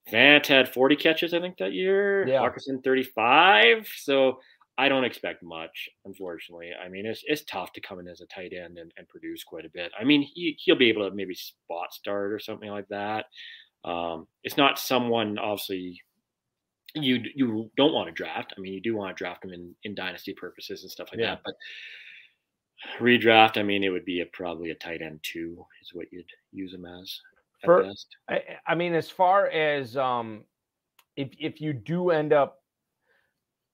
[0.09, 2.27] Fant had 40 catches, I think, that year.
[2.27, 2.41] Yeah.
[2.41, 3.87] Hockenson 35.
[3.97, 4.39] So
[4.77, 6.71] I don't expect much, unfortunately.
[6.73, 9.43] I mean, it's it's tough to come in as a tight end and, and produce
[9.43, 9.91] quite a bit.
[9.99, 13.25] I mean, he he'll be able to maybe spot start or something like that.
[13.83, 15.99] Um, it's not someone obviously
[16.95, 18.53] you you don't want to draft.
[18.57, 21.19] I mean, you do want to draft him in in dynasty purposes and stuff like
[21.19, 21.35] yeah.
[21.35, 21.53] that, but
[22.99, 26.25] redraft, I mean, it would be a, probably a tight end two is what you'd
[26.51, 27.19] use him as.
[27.63, 27.91] For,
[28.27, 30.45] I, I mean, as far as um,
[31.15, 32.61] if if you do end up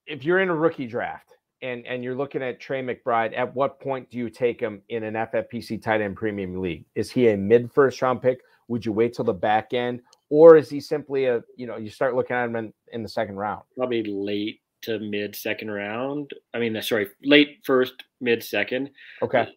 [0.05, 3.79] if you're in a rookie draft and and you're looking at Trey McBride, at what
[3.79, 6.85] point do you take him in an FFPC tight end premium league?
[6.95, 8.41] Is he a mid first round pick?
[8.67, 11.89] Would you wait till the back end, or is he simply a you know you
[11.89, 13.63] start looking at him in, in the second round?
[13.77, 16.31] Probably late to mid second round.
[16.53, 18.89] I mean, sorry, late first, mid second.
[19.21, 19.47] Okay.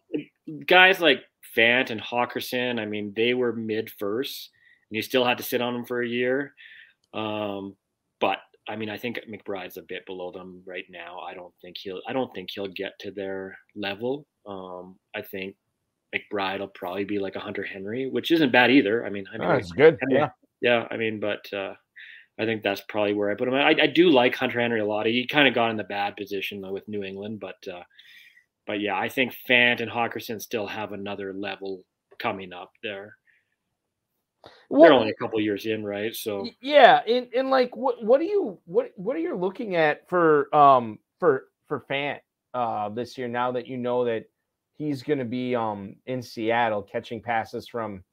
[0.67, 1.23] Guys like
[1.57, 4.49] Fant and Hockenson, I mean, they were mid first,
[4.89, 6.53] and you still had to sit on them for a year.
[7.13, 7.75] Um,
[8.19, 11.19] but I mean, I think McBride's a bit below them right now.
[11.19, 12.01] I don't think he'll.
[12.07, 14.27] I don't think he'll get to their level.
[14.45, 15.55] Um, I think
[16.13, 19.05] McBride will probably be like a Hunter Henry, which isn't bad either.
[19.05, 19.97] I mean, I mean, oh, it's good.
[20.01, 20.29] Henry, yeah,
[20.61, 20.87] yeah.
[20.91, 21.73] I mean, but uh,
[22.41, 23.53] I think that's probably where I put him.
[23.53, 25.05] I, I do like Hunter Henry a lot.
[25.05, 27.83] He kind of got in the bad position though with New England, but uh,
[28.65, 31.83] but yeah, I think Fant and Hockenson still have another level
[32.17, 33.15] coming up there.
[34.69, 36.15] Well, They're only a couple years in, right?
[36.15, 40.09] So yeah, and, and like what what are you what what are you looking at
[40.09, 42.21] for um for for Fant
[42.55, 44.25] uh this year now that you know that
[44.73, 48.03] he's gonna be um in Seattle catching passes from.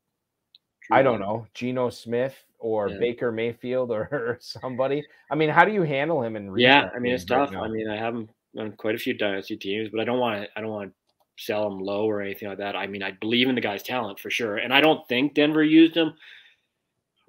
[0.90, 2.98] I don't know, Geno Smith or yeah.
[2.98, 5.04] Baker Mayfield or somebody.
[5.30, 7.52] I mean, how do you handle him in Yeah, I mean it's tough.
[7.52, 8.28] Right I mean, I have him
[8.58, 11.44] on quite a few dynasty teams, but I don't want to I don't want to
[11.44, 12.76] sell him low or anything like that.
[12.76, 14.56] I mean, I believe in the guy's talent for sure.
[14.56, 16.14] And I don't think Denver used him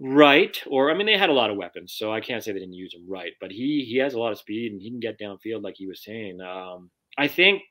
[0.01, 2.59] right or i mean they had a lot of weapons so i can't say they
[2.59, 4.99] didn't use him right but he he has a lot of speed and he can
[4.99, 7.61] get downfield like he was saying um, i think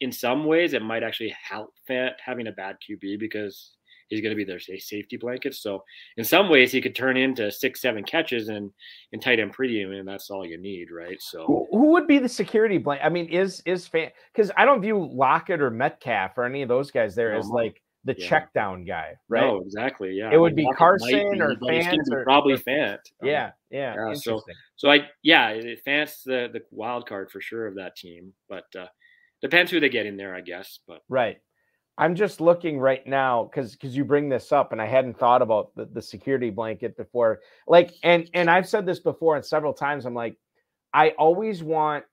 [0.00, 1.72] in some ways it might actually help
[2.18, 3.75] having a bad qb because
[4.08, 5.82] he's going to be their safety blanket so
[6.16, 8.70] in some ways he could turn into six seven catches and
[9.12, 12.18] in tight end premium and that's all you need right so who, who would be
[12.18, 16.36] the security blanket i mean is is Fant because i don't view lockett or metcalf
[16.36, 18.28] or any of those guys there no, as like the yeah.
[18.28, 19.42] check down guy, right?
[19.42, 20.12] No, exactly.
[20.12, 22.98] Yeah, it would be Carson or Fant or probably Fant.
[23.20, 23.96] Yeah, yeah.
[23.96, 24.40] yeah so,
[24.76, 25.52] so I yeah,
[25.86, 28.86] Fant's the the wild card for sure of that team, but uh
[29.42, 30.78] depends who they get in there, I guess.
[30.86, 31.38] But right.
[31.98, 35.40] I'm just looking right now because because you bring this up and I hadn't thought
[35.40, 37.40] about the, the security blanket before.
[37.66, 40.04] Like, and and I've said this before and several times.
[40.04, 40.36] I'm like,
[40.92, 42.04] I always want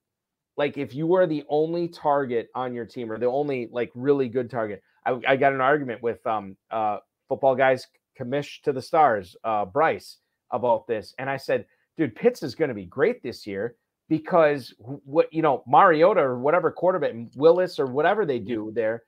[0.55, 4.29] like if you were the only target on your team or the only like really
[4.29, 4.81] good target.
[5.05, 7.85] I, I got an argument with um uh football guys
[8.19, 10.19] commish to the stars, uh Bryce
[10.51, 11.13] about this.
[11.17, 11.65] And I said,
[11.97, 13.75] dude, Pitts is going to be great this year
[14.07, 19.03] because what you know, Mariota or whatever quarterback, Willis or whatever they do there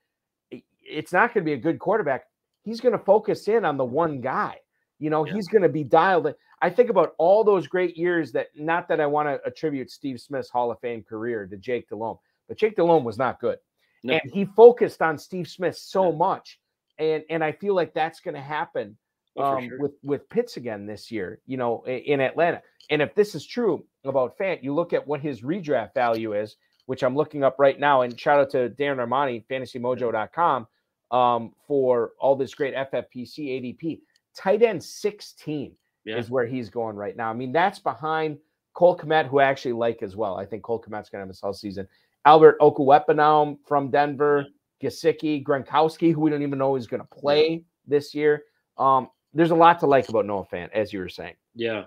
[0.85, 2.25] it's not going to be a good quarterback.
[2.63, 4.57] He's going to focus in on the one guy.
[4.99, 5.33] You know, yeah.
[5.33, 6.27] he's going to be dialed.
[6.27, 6.33] In.
[6.61, 10.19] I think about all those great years that, not that I want to attribute Steve
[10.21, 12.17] Smith's Hall of Fame career to Jake Delhomme,
[12.47, 13.57] but Jake Delhomme was not good.
[14.03, 14.13] No.
[14.13, 16.59] And he focused on Steve Smith so much.
[16.97, 18.97] And and I feel like that's going to happen
[19.35, 19.79] oh, um, sure.
[19.79, 22.61] with with Pitts again this year, you know, in Atlanta.
[22.89, 26.55] And if this is true about Fant, you look at what his redraft value is,
[26.85, 28.01] which I'm looking up right now.
[28.01, 30.67] And shout out to Darren Armani, fantasymojo.com
[31.15, 34.01] um, for all this great FFPC ADP.
[34.35, 35.71] Tight end 16
[36.03, 36.17] yeah.
[36.17, 37.29] is where he's going right now.
[37.29, 38.37] I mean, that's behind
[38.73, 40.35] Cole Kmet, who I actually like as well.
[40.35, 41.87] I think Cole Kmet's going to have a solid season.
[42.25, 44.45] Albert Okwuegbunam from Denver,
[44.83, 47.59] Gesicki, Gronkowski, who we don't even know is going to play yeah.
[47.87, 48.43] this year.
[48.77, 51.35] Um, there's a lot to like about Noah Fant, as you were saying.
[51.55, 51.85] Yeah,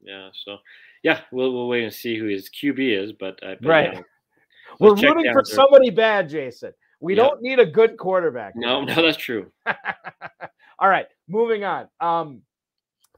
[0.00, 0.28] yeah.
[0.44, 0.58] So,
[1.02, 4.04] yeah, we'll we'll wait and see who his QB is, but, but right.
[4.78, 6.72] We're rooting for somebody bad, Jason.
[7.00, 7.26] We yep.
[7.26, 8.54] don't need a good quarterback.
[8.56, 9.50] No, no, that's true.
[10.78, 11.88] All right, moving on.
[12.00, 12.42] Um,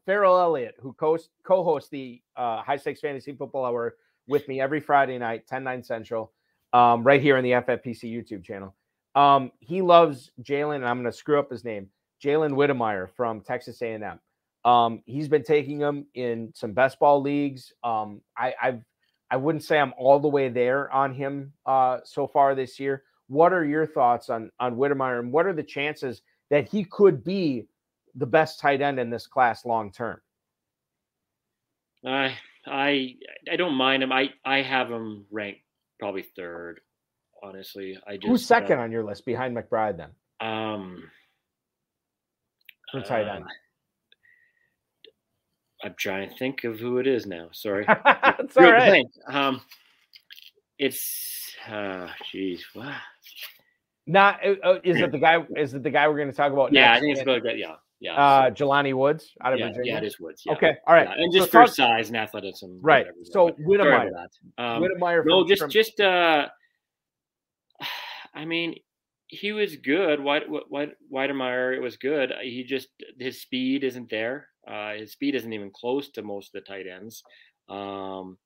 [0.06, 4.80] Farrell Elliott, who co hosts the uh, High Stakes Fantasy Football Hour with me every
[4.80, 6.32] Friday night, 10, 9 Central,
[6.72, 8.74] um, right here on the FFPC YouTube channel.
[9.14, 11.88] Um, he loves Jalen, and I'm going to screw up his name,
[12.22, 14.18] Jalen Wydermyer from Texas A&M.
[14.64, 17.72] Um, he's been taking him in some best ball leagues.
[17.82, 18.84] Um, I, I've
[19.32, 23.04] I wouldn't say I'm all the way there on him uh, so far this year,
[23.32, 26.20] what are your thoughts on on Wydermyer and what are the chances
[26.50, 27.66] that he could be
[28.14, 30.20] the best tight end in this class long term?
[32.04, 33.16] I I
[33.50, 34.12] I don't mind him.
[34.12, 35.62] I I have him ranked
[35.98, 36.80] probably third.
[37.42, 40.10] Honestly, I just who's second uh, on your list behind McBride then?
[40.46, 41.04] Um,
[42.92, 43.44] for tight end.
[43.44, 43.48] Uh,
[45.84, 47.48] I'm trying to think of who it is now.
[47.52, 47.86] Sorry,
[48.38, 49.06] it's all right.
[49.26, 49.62] Um,
[50.78, 52.96] it's uh, jeez, wow.
[54.06, 55.44] Not uh, uh, is it the guy?
[55.56, 56.72] Is it the guy we're going to talk about?
[56.72, 58.14] Yeah, I think it's about Yeah, yeah.
[58.14, 59.92] Uh, Jelani Woods out of yeah, Virginia.
[59.92, 60.42] Yeah, it is Woods.
[60.44, 60.54] Yeah.
[60.54, 61.08] Okay, all right.
[61.08, 61.22] Yeah.
[61.22, 62.78] And just so for talk, size and athleticism.
[62.80, 63.06] Right.
[63.24, 64.10] So Wydermyer.
[64.58, 65.24] Um, Wydermyer.
[65.24, 66.48] No, just from, just uh,
[68.34, 68.74] I mean,
[69.28, 70.20] he was good.
[70.20, 72.32] White White Wydermyer, it was good.
[72.42, 72.88] He just
[73.20, 74.48] his speed isn't there.
[74.66, 77.22] Uh, his speed isn't even close to most of the tight ends.
[77.68, 78.36] Um,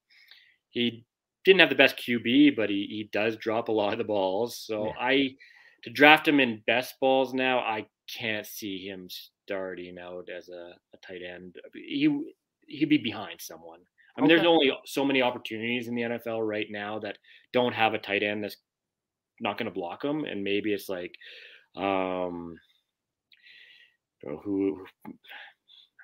[0.69, 1.07] he
[1.51, 4.59] didn't have the best QB, but he he does drop a lot of the balls.
[4.59, 4.93] So yeah.
[5.01, 5.31] I
[5.85, 9.09] to draft him in best balls now, I can't see him
[9.45, 11.57] starting out as a, a tight end.
[11.75, 12.09] He
[12.67, 13.81] he'd be behind someone.
[14.17, 14.37] I mean, okay.
[14.37, 17.19] there's only so many opportunities in the NFL right now that
[17.53, 18.57] don't have a tight end that's
[19.41, 21.15] not going to block them, and maybe it's like,
[21.77, 22.57] um,
[24.43, 24.85] who,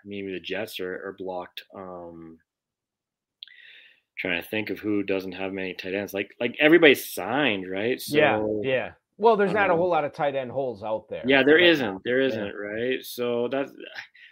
[0.05, 1.63] maybe the Jets are, are blocked.
[1.75, 2.39] Um,
[4.19, 6.15] trying to think of who doesn't have many tight ends.
[6.15, 8.01] Like like everybody's signed, right?
[8.01, 8.91] So, yeah, yeah.
[9.19, 11.23] Well, there's not a um, whole lot of tight end holes out there.
[11.27, 12.03] Yeah, there isn't.
[12.05, 12.53] There isn't, yeah.
[12.53, 13.05] right?
[13.05, 13.73] So that's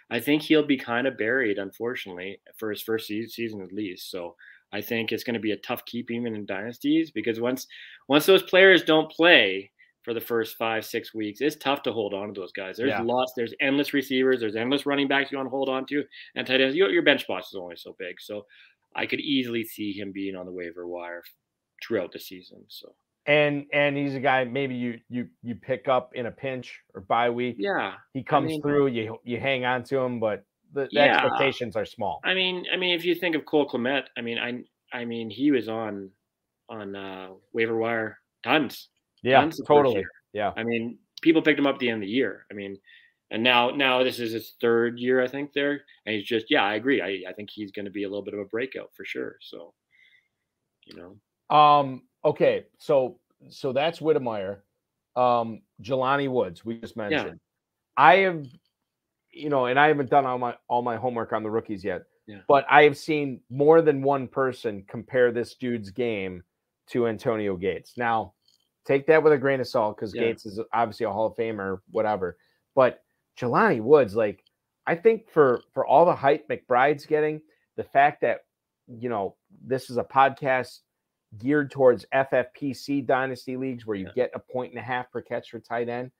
[0.09, 4.11] I think he'll be kind of buried, unfortunately, for his first season at least.
[4.11, 4.35] So
[4.73, 7.67] I think it's going to be a tough keep even in dynasties because once
[8.07, 9.71] once those players don't play
[10.03, 12.77] for the first five six weeks, it's tough to hold on to those guys.
[12.77, 13.01] There's yeah.
[13.01, 13.33] lots.
[13.35, 14.39] There's endless receivers.
[14.39, 16.03] There's endless running backs you want to hold on to,
[16.35, 16.75] and tight ends.
[16.75, 18.19] Your, your bench spots is only so big.
[18.19, 18.45] So
[18.95, 21.23] I could easily see him being on the waiver wire
[21.85, 22.63] throughout the season.
[22.67, 22.93] So
[23.25, 27.01] and and he's a guy maybe you you you pick up in a pinch or
[27.01, 27.55] bye week.
[27.59, 28.87] Yeah, he comes I mean, through.
[28.87, 31.17] You you hang on to him, but the, the yeah.
[31.17, 32.19] expectations are small.
[32.23, 34.63] I mean, I mean, if you think of Cole Kmet, I mean, I
[34.97, 36.09] I mean, he was on
[36.69, 38.89] on uh, waiver wire tons.
[39.21, 40.03] Yeah, tons totally.
[40.33, 42.45] Yeah, I mean, people picked him up at the end of the year.
[42.49, 42.77] I mean,
[43.31, 45.81] and now now this is his third year, I think, there.
[46.05, 47.01] And he's just yeah, I agree.
[47.01, 49.37] I, I think he's gonna be a little bit of a breakout for sure.
[49.41, 49.73] So
[50.85, 51.55] you know.
[51.55, 53.19] Um, okay, so
[53.49, 54.59] so that's Wydermyer.
[55.15, 57.39] Um, Jelani Woods, we just mentioned.
[57.97, 58.03] Yeah.
[58.03, 58.45] I have
[59.31, 62.03] you know, and I haven't done all my all my homework on the rookies yet.
[62.27, 62.39] Yeah.
[62.47, 66.43] But I have seen more than one person compare this dude's game
[66.89, 67.93] to Antonio Gates.
[67.97, 68.33] Now,
[68.85, 70.23] take that with a grain of salt because yeah.
[70.23, 72.37] Gates is obviously a Hall of Famer, whatever.
[72.75, 73.01] But
[73.39, 74.43] Jelani Woods, like
[74.85, 77.41] I think for for all the hype McBride's getting,
[77.77, 78.41] the fact that
[78.87, 80.79] you know this is a podcast
[81.37, 84.23] geared towards FFPC dynasty leagues where you yeah.
[84.23, 86.11] get a point and a half per catch for tight end.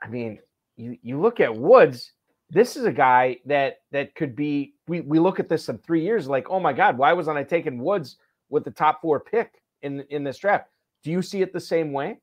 [0.00, 0.38] I mean,
[0.76, 2.12] you you look at Woods.
[2.50, 4.74] This is a guy that that could be.
[4.86, 7.44] We we look at this in three years, like, oh my God, why wasn't I
[7.44, 8.16] taking Woods
[8.48, 10.68] with the top four pick in in this draft?
[11.02, 12.18] Do you see it the same way?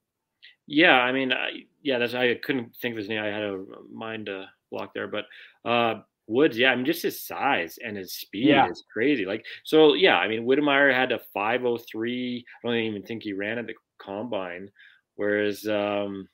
[0.67, 3.21] Yeah, I mean, I, yeah, that's I couldn't think of his name.
[3.23, 5.25] I had a mind uh, block there, but
[5.65, 8.69] uh, Woods, yeah, I mean, just his size and his speed Yeah.
[8.69, 9.25] is crazy.
[9.25, 12.45] Like, so yeah, I mean, Wydermyer had a 503.
[12.63, 14.69] I don't even think he ran at the combine,
[15.15, 16.27] whereas um,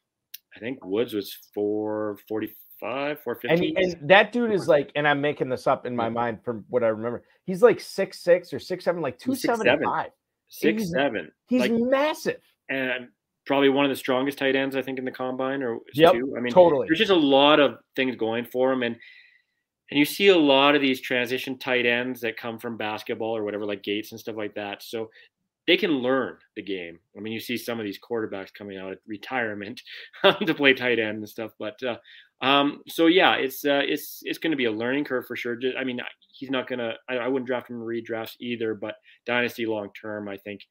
[0.56, 3.78] I think Woods was 445, And, 415.
[3.78, 6.84] and that dude is like, and I'm making this up in my mind from what
[6.84, 7.24] I remember.
[7.46, 9.58] He's like six six or six seven, like two He's 6'7".
[9.64, 10.10] seventy five.
[10.50, 11.32] six he's- seven.
[11.48, 12.42] He's like, massive.
[12.70, 13.08] and
[13.46, 16.34] probably one of the strongest tight ends I think in the combine or Yep, two.
[16.38, 16.88] I mean, totally.
[16.88, 18.96] There's just a lot of things going for him, and
[19.92, 23.44] and you see a lot of these transition tight ends that come from basketball or
[23.44, 24.82] whatever, like Gates and stuff like that.
[24.82, 25.12] So
[25.68, 27.00] they can learn the game.
[27.18, 29.82] I mean, you see some of these quarterbacks coming out at retirement
[30.24, 31.52] to play tight end and stuff.
[31.60, 31.98] But uh,
[32.42, 35.56] um, so yeah, it's uh, it's it's going to be a learning curve for sure.
[35.56, 36.00] Just- I mean,
[36.34, 36.94] he's not gonna.
[37.10, 38.74] I, I wouldn't draft him in redrafts either.
[38.76, 40.62] But dynasty long term, I think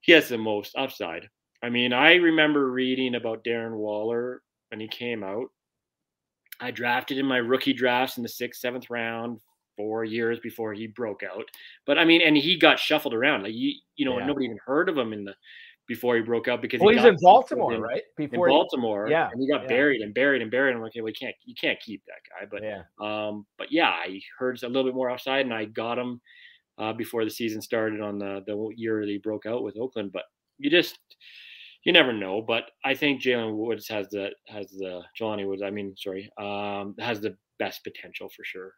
[0.00, 1.28] he has the most upside.
[1.62, 5.46] I mean, I remember reading about Darren Waller when he came out.
[6.60, 9.40] I drafted in my rookie drafts in the sixth, seventh round,
[9.76, 11.44] four years before he broke out.
[11.86, 13.42] But I mean, and he got shuffled around.
[13.42, 14.26] Like you, you know, Yeah.
[14.26, 15.34] nobody even heard of him in the
[15.88, 18.02] before he broke out because Well, he he's in Baltimore, in, right?
[18.18, 19.68] In Before he- Baltimore, yeah, and he got yeah.
[19.68, 20.74] buried and buried and buried.
[20.74, 22.46] I'm like, okay, well, you can't, you can't keep that guy.
[22.48, 22.82] But yeah.
[23.00, 26.20] um, but yeah, I heard a little bit more outside, and I got him
[26.78, 30.12] uh, before the season started on the the year that he broke out with Oakland.
[30.12, 30.24] But
[30.58, 30.98] you just
[31.84, 32.42] you never know.
[32.42, 35.62] But I think Jalen Woods has the has the Jelani Woods.
[35.62, 38.74] I mean, sorry, um, has the best potential for sure.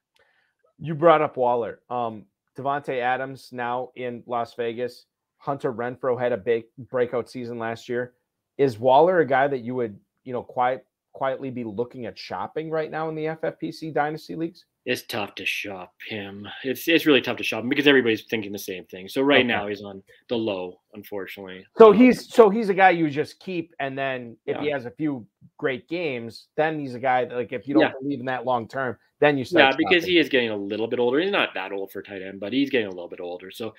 [0.79, 1.81] You brought up Waller.
[1.91, 2.25] Um,
[2.57, 5.07] Davante Adams now in Las Vegas.
[5.39, 8.15] Hunter Renfrow had a big breakout season last year.
[8.57, 12.71] Is Waller a guy that you would, you know, quiet quietly be looking at shopping
[12.71, 14.65] right now in the FFPC dynasty leagues?
[14.85, 16.47] It's tough to shop him.
[16.63, 19.09] It's it's really tough to shop him because everybody's thinking the same thing.
[19.09, 19.47] So right Okay.
[19.47, 21.65] now he's on the low, unfortunately.
[21.79, 24.85] So um, he's so he's a guy you just keep, and then if he has
[24.85, 25.27] a few
[25.59, 27.93] great games, then he's a guy that like if you don't Yeah.
[28.03, 29.73] believe in that long term, then you start.
[29.73, 30.13] Yeah, because shopping.
[30.13, 31.19] he is getting a little bit older.
[31.19, 33.51] He's not that old for tight end, but he's getting a little bit older.
[33.51, 33.73] So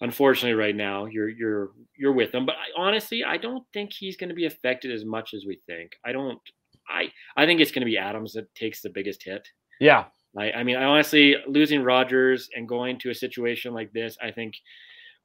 [0.00, 2.46] unfortunately, right now you're you're you're with him.
[2.46, 5.60] But I, honestly, I don't think he's going to be affected as much as we
[5.68, 5.92] think.
[6.04, 6.40] I don't.
[6.88, 9.46] I I think it's going to be Adams that takes the biggest hit.
[9.80, 10.04] yeah,
[10.36, 14.30] I, I mean, I honestly losing Rodgers and going to a situation like this, I
[14.30, 14.54] think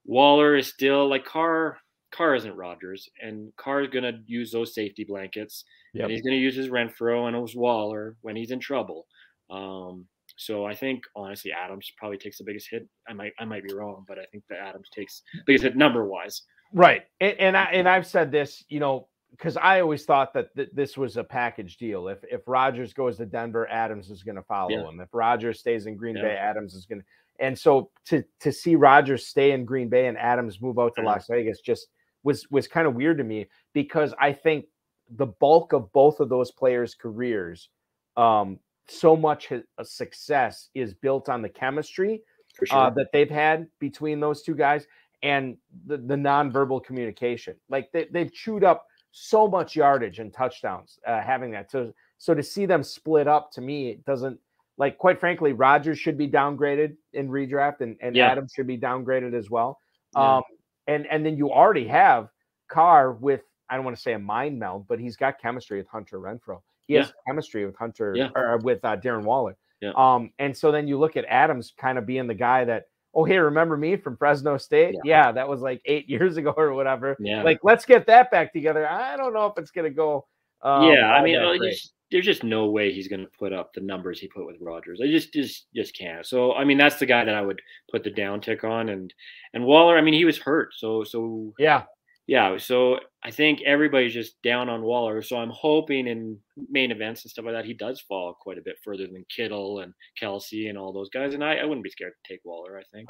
[0.05, 1.77] Waller is still like Carr.
[2.11, 6.03] Carr isn't Rodgers, and Carr is going to use those safety blankets, Yep.
[6.03, 9.07] and he's going to use his Renfrow and his Waller when he's in trouble.
[9.49, 10.05] Um,
[10.37, 12.87] so I think honestly, Adams probably takes the biggest hit.
[13.07, 16.05] I might I might be wrong, but I think that Adams takes biggest hit number
[16.07, 16.43] wise.
[16.73, 17.03] Right.
[17.19, 19.07] And and, I, and I've said this, you know,
[19.37, 22.07] because I always thought that th- this was a package deal.
[22.07, 24.87] If if Rodgers goes to Denver, Adams is going to follow Yeah.
[24.87, 24.99] him.
[25.01, 26.23] If Rodgers stays in Green Yeah.
[26.23, 27.07] Bay, Adams is going to.
[27.39, 31.01] And so to to see Rodgers stay in Green Bay and Adams move out to
[31.01, 31.05] Mhm.
[31.05, 31.87] Las Vegas just
[32.23, 34.65] was was kind of weird to me because I think
[35.09, 37.69] the bulk of both of those players' careers,
[38.15, 42.21] um, so much uh, success is built on the chemistry
[42.63, 42.77] sure.
[42.77, 44.87] uh, that they've had between those two guys
[45.21, 47.55] and the, the nonverbal communication.
[47.69, 51.69] Like they, they've chewed up so much yardage and touchdowns uh, having that.
[51.71, 54.39] So, so to see them split up to me, it doesn't
[54.77, 58.31] like, quite frankly, Rodgers should be downgraded in redraft and, and Yeah.
[58.31, 59.79] Adams should be downgraded as well.
[60.15, 60.37] Yeah.
[60.37, 60.43] Um,
[60.87, 62.29] and, and then you already have
[62.69, 65.87] Carr with, I don't want to say a mind meld, but he's got chemistry with
[65.87, 66.61] Hunter Renfrow.
[66.87, 68.29] He has chemistry with Hunter Yeah.
[68.35, 69.55] or with uh, Darren Waller.
[69.79, 69.91] Yeah.
[69.95, 73.23] Um, and so then you look at Adams kind of being the guy that, oh,
[73.23, 74.95] hey, remember me from Fresno State?
[75.03, 77.15] Yeah, that was like eight years ago or whatever.
[77.19, 77.43] yeah.
[77.43, 78.87] Like, let's get that back together.
[78.87, 80.25] I don't know if it's gonna go.
[80.61, 83.81] Um, yeah, I mean, just, there's just no way he's going to put up the
[83.81, 85.01] numbers he put with Rodgers.
[85.03, 86.25] I just, just, just can't.
[86.25, 87.59] So, I mean, that's the guy that I would
[87.91, 89.13] put the down tick on, and
[89.53, 89.97] and Waller.
[89.97, 91.83] I mean, he was hurt, so so yeah,
[92.27, 92.57] yeah.
[92.57, 95.21] So I think everybody's just down on Waller.
[95.21, 96.37] So I'm hoping in
[96.69, 99.79] main events and stuff like that, he does fall quite a bit further than Kittle
[99.79, 101.33] and Kelsey and all those guys.
[101.33, 102.77] And I, I wouldn't be scared to take Waller.
[102.79, 103.09] I think.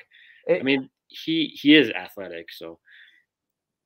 [0.50, 2.80] I mean, he he is athletic, so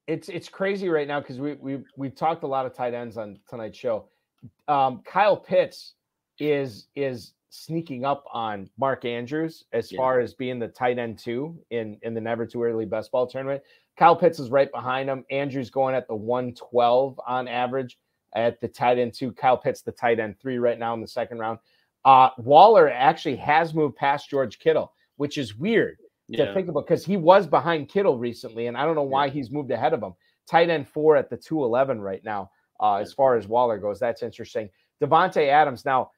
[0.08, 3.18] it's it's crazy right now because we we we've talked a lot of tight ends
[3.18, 4.08] on tonight's show.
[4.68, 5.94] Um, Kyle Pitts
[6.40, 9.98] is is sneaking up on Mark Andrews as Yeah.
[9.98, 13.28] far as being the tight end two in in the Never Too Early Best Ball
[13.28, 13.62] tournament.
[13.98, 15.26] Kyle Pitts is right behind him.
[15.32, 17.98] Andrews going at the 112 on average
[18.36, 19.32] at the tight end two.
[19.32, 21.60] Kyle Pitts the tight end three right now in the second round.
[22.06, 25.98] Uh, Waller actually has moved past George Kittle, which is weird
[26.32, 26.54] to yeah.
[26.54, 29.72] think about because he was behind Kittle recently, and I don't know why he's moved
[29.72, 30.14] ahead of him.
[30.48, 32.52] Tight end four at the 211 right now.
[32.80, 34.00] uh, as far as Waller goes.
[34.00, 34.70] That's interesting.
[35.02, 35.84] Davante Adams.
[35.84, 36.12] Now,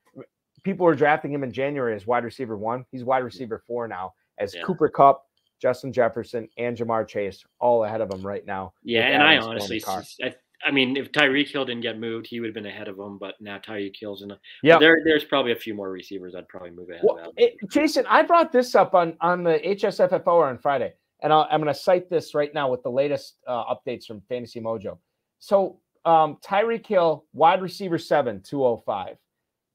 [0.64, 2.86] people were drafting him in January as wide receiver one.
[2.92, 4.64] He's wide receiver four now, as Yeah.
[4.64, 5.29] Cooper Kupp,
[5.60, 8.74] Justin Jefferson, and Ja'Marr Chase all ahead of him right now.
[8.84, 10.36] Yeah, and I Adams going honestly, I, I,
[10.66, 13.18] I mean, if Tyreek Hill didn't get moved, he would have been ahead of him.
[13.18, 14.32] But now Tyreek Hill's in.
[14.64, 14.78] Yeah.
[14.80, 17.34] there, there's probably a few more receivers I'd probably move ahead Well, of.
[17.38, 21.62] It, Jason, I brought this up on on the HSFFO on Friday, and I'll, I'm
[21.62, 24.98] going to cite this right now with the latest uh, updates from Fantasy Mojo.
[25.40, 29.18] So, um, Tyreek Hill, wide receiver seven, 205.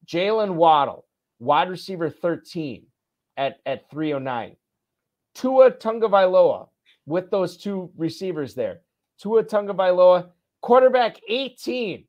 [0.07, 1.07] Jaylen Waddle,
[1.39, 2.87] wide receiver 13
[3.37, 4.57] at, at 309.
[5.35, 6.69] Tua Tagovailoa
[7.07, 8.81] with those two receivers there.
[9.19, 10.29] Tua Tagovailoa,
[10.63, 12.05] quarterback 18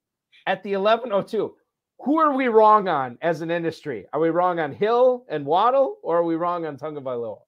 [0.47, 1.55] at the 1102.
[2.01, 4.05] Who are we wrong on as an industry?
[4.13, 7.39] Are we wrong on Hill and Waddle, or are we wrong on Tagovailoa?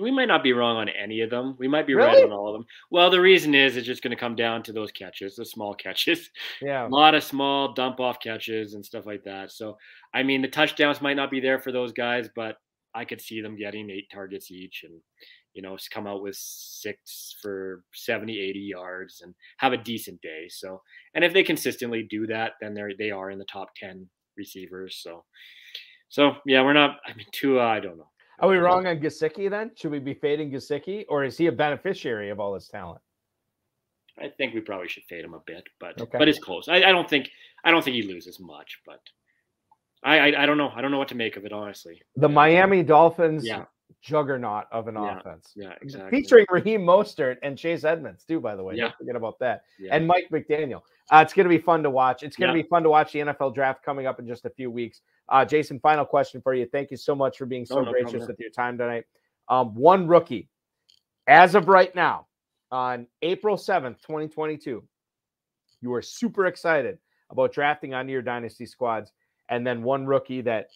[0.00, 1.54] we might not be wrong on any of them.
[1.58, 2.08] We might be Really?
[2.08, 2.66] right on all of them.
[2.90, 5.74] Well, the reason is it's just going to come down to those catches, the small
[5.84, 6.30] catches.
[6.60, 6.86] Yeah.
[6.86, 9.52] a lot of small dump off catches and stuff like that.
[9.52, 9.78] So,
[10.12, 12.56] I mean, the touchdowns might not be there for those guys, but
[12.96, 15.00] I could see them getting eight targets each and,
[15.52, 20.46] you know, come out with six for 70, 80 yards and have a decent day.
[20.48, 20.80] So,
[21.14, 25.00] and if they consistently do that, then they're, they are in the top 10 receivers.
[25.02, 25.24] So,
[26.08, 28.08] so yeah, we're not, I mean, Tua, I don't know.
[28.38, 29.70] Are we wrong on Gesicki then?
[29.76, 33.00] Should we be fading Gesicki, or is he a beneficiary of all this talent?
[34.18, 36.18] I think we probably should fade him a bit, but Okay.
[36.18, 36.68] but it's close.
[36.68, 37.30] I, I don't think
[37.64, 39.00] I don't think he loses much, but
[40.06, 40.72] I, I I don't know.
[40.74, 42.00] I don't know what to make of it honestly.
[42.16, 43.64] The Miami Dolphins Yeah.
[44.02, 45.52] juggernaut of an Yeah, offense.
[45.56, 46.10] Yeah, exactly.
[46.22, 48.76] Featuring Raheem Mostert and Chase Edmonds, too, by the way.
[48.76, 48.84] Yeah.
[48.84, 49.62] Don't forget about that.
[49.78, 49.94] Yeah.
[49.94, 50.82] And Mike McDaniel.
[51.10, 52.22] Uh, it's going to be fun to watch.
[52.22, 54.50] It's going to be fun to watch the NFL draft coming up in just a
[54.50, 55.00] few weeks.
[55.28, 56.66] Uh, Jason, final question for you.
[56.66, 58.28] Thank you so much for being so no gracious problem.
[58.28, 59.04] with your time tonight.
[59.48, 60.48] Um, one rookie,
[61.26, 62.26] as of right now,
[62.72, 64.82] on April 7th, 2022,
[65.80, 66.98] you are super excited
[67.30, 69.12] about drafting onto your dynasty squads.
[69.48, 70.68] And then one rookie that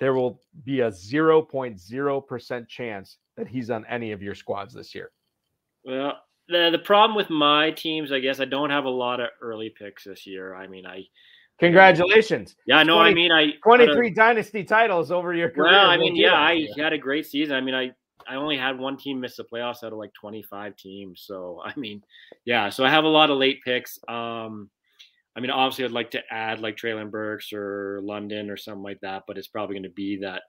[0.00, 5.10] there will be a 0.0% chance that he's on any of your squads this year.
[5.84, 6.14] Well,
[6.48, 9.70] the the problem with my teams, I guess, I don't have a lot of early
[9.76, 10.54] picks this year.
[10.54, 11.04] I mean, I
[11.58, 12.54] Congratulations.
[12.66, 15.72] yeah, no, I mean, I 23 dynasty titles over your career.
[15.72, 16.72] Well, I mean, yeah, I you.
[16.82, 17.56] had a great season.
[17.56, 17.90] I mean, I
[18.28, 21.24] I only had one team miss the playoffs out of like 25 teams.
[21.26, 22.02] So I mean,
[22.44, 23.98] yeah, so I have a lot of late picks.
[24.06, 24.70] Um,
[25.38, 28.98] I mean, obviously, I'd like to add like Treylon Burks or London or something like
[29.02, 30.42] that, but it's probably going to be that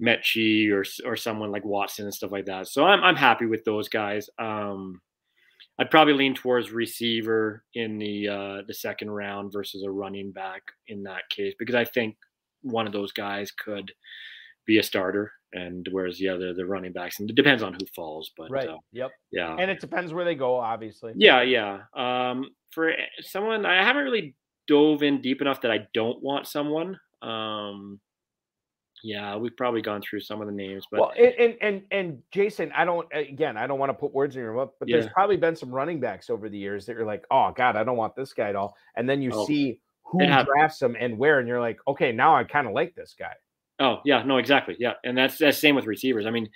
[0.00, 2.68] Metchie or or someone like Watson and stuff like that.
[2.68, 4.30] So I'm I'm happy with those guys.
[4.38, 5.00] Um,
[5.80, 10.62] I'd probably lean towards receiver in the uh, the second round versus a running back
[10.86, 12.14] in that case because I think
[12.60, 13.90] one of those guys could
[14.66, 17.86] be a starter, and whereas the other the running backs, and it depends on who
[17.94, 18.68] falls, but Right.
[18.68, 19.10] uh, yep.
[19.30, 21.12] yeah, And it depends where they go, obviously.
[21.16, 21.80] yeah, yeah.
[21.94, 24.34] Um, for someone, I haven't really
[24.66, 26.98] dove in deep enough that I don't want someone.
[27.20, 28.00] Um,
[29.04, 32.22] yeah, we've probably gone through some of the names, but well, and, and and and
[32.30, 35.12] Jason, I don't again, I don't want to put words in your mouth, but there's
[35.12, 37.96] probably been some running backs over the years that you're like, oh God, I don't
[37.96, 38.76] want this guy at all.
[38.96, 42.36] And then you Oh, see who drafts him and where, and you're like, okay, now
[42.36, 43.32] I kind of like this guy.
[43.82, 44.76] Oh yeah, no, exactly.
[44.78, 46.26] Yeah, and that's that's same with receivers.
[46.26, 46.48] I mean,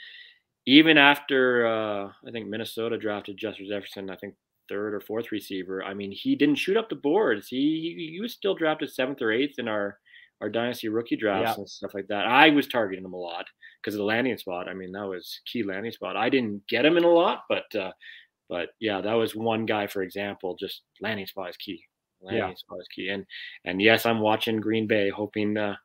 [0.66, 4.34] even after uh, I think Minnesota drafted Justin Jefferson, I think
[4.68, 5.82] third or fourth receiver.
[5.84, 7.48] I mean, he didn't shoot up the boards.
[7.48, 9.98] He he, he was still drafted seventh or eighth in our
[10.42, 11.60] our dynasty rookie drafts Yeah.
[11.62, 12.26] and stuff like that.
[12.26, 13.46] I was targeting him a lot
[13.82, 14.68] because of the landing spot.
[14.68, 16.16] I mean, that was key landing spot.
[16.16, 17.92] I didn't get him in a lot, but uh,
[18.48, 20.56] but yeah, that was one guy, for example.
[20.60, 21.82] Just landing spot is key.
[22.20, 22.54] Landing Yeah.
[22.54, 23.08] spot is key.
[23.08, 23.24] And
[23.64, 25.56] and yes, I'm watching Green Bay, hoping.
[25.56, 25.76] Uh,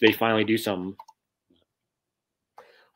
[0.00, 0.94] they finally do something.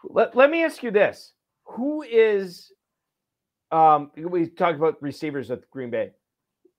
[0.05, 1.33] Let, let me ask you this.
[1.65, 2.73] Who is
[3.73, 6.13] um we talked about receivers at Green Bay.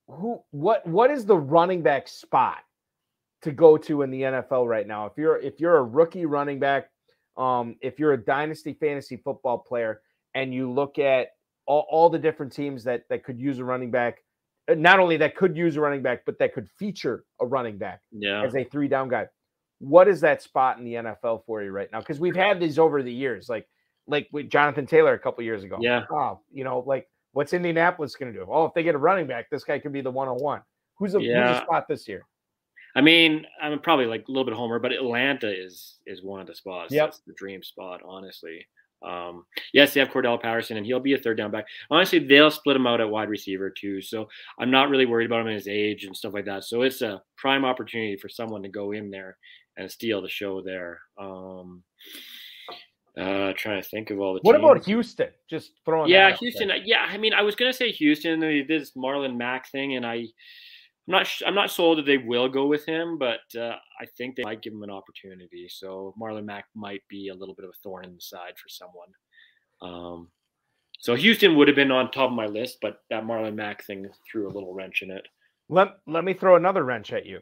[0.08, 2.58] Who what what is the running back spot
[3.42, 5.06] to go to in the NFL right now?
[5.06, 6.88] If you're if you're a rookie running back,
[7.36, 10.00] um, if you're a dynasty fantasy football player
[10.34, 11.28] and you look at
[11.66, 14.24] all, all the different teams that that could use a running back,
[14.70, 17.76] uh, not only that could use a running back, but that could feature a running
[17.76, 18.42] back Yeah.
[18.42, 19.26] as a three down guy.
[19.80, 22.00] What is that spot in the NFL for you right now?
[22.00, 23.68] Because we've had these over the years, like
[24.06, 25.78] like with Jonathan Taylor a couple years ago.
[25.80, 26.04] Yeah.
[26.10, 28.46] Oh, you know, like what's Indianapolis going to do?
[28.50, 30.62] Oh, if they get a running back, this guy could be the one on one.
[30.98, 31.62] Who's a who's a Yeah.
[31.62, 32.26] spot this year?
[32.96, 36.46] I mean, I'm probably like a little bit homer, but Atlanta is is one of
[36.46, 36.92] the spots.
[36.92, 37.06] Yep.
[37.06, 38.66] That's the dream spot, honestly.
[39.00, 41.66] Um, yes, they have Cordarrelle Patterson, and he'll be a third down back.
[41.88, 44.00] Honestly, they'll split him out at wide receiver too.
[44.02, 46.64] So I'm not really worried about him in his age and stuff like that.
[46.64, 49.36] So it's a prime opportunity for someone to go in there
[49.78, 51.00] and steal the show there.
[51.16, 51.82] Um,
[53.18, 54.40] uh, trying to think of all the.
[54.42, 54.84] What about.
[54.84, 55.28] Houston?
[55.48, 56.10] Just throwing.
[56.10, 56.68] Yeah, Houston.
[56.68, 56.76] there.
[56.76, 58.40] Yeah, I mean, I was gonna say Houston.
[58.40, 60.26] They did this Marlon Mack thing, and I, I'm
[61.06, 64.44] not I'm not sold that they will go with him, but uh, I think they
[64.44, 65.66] might give him an opportunity.
[65.68, 68.68] So Marlon Mack might be a little bit of a thorn in the side for
[68.68, 69.08] someone.
[69.80, 70.28] Um,
[71.00, 74.08] so Houston would have been on top of my list, but that Marlon Mack thing
[74.30, 75.26] threw a little wrench in it.
[75.68, 77.40] Let Let me throw another wrench at you.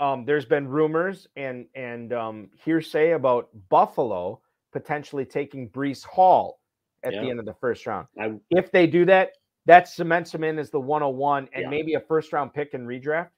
[0.00, 4.40] Um, there's been rumors and and um, hearsay about Buffalo
[4.72, 6.58] potentially taking Breece Hall
[7.04, 7.22] at yeah.
[7.22, 8.08] the end of the first round.
[8.18, 9.30] I, if they do that,
[9.66, 11.68] that cements him in as the 101 and yeah.
[11.68, 13.28] maybe a first round pick and redraft.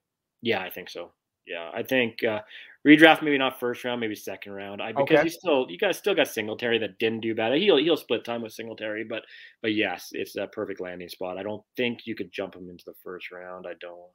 [0.43, 1.13] Yeah, I think so.
[1.47, 2.41] Yeah, I think uh,
[2.87, 4.83] redraft maybe not first round, maybe second round.
[4.83, 5.25] I, because okay.
[5.25, 7.55] you still you guys still got Singletary that didn't do bad.
[7.55, 9.23] He'll he'll split time with Singletary, but
[9.63, 11.39] but yes, it's a perfect landing spot.
[11.39, 13.67] I don't think you could jump him into the first round.
[13.69, 14.11] I don't.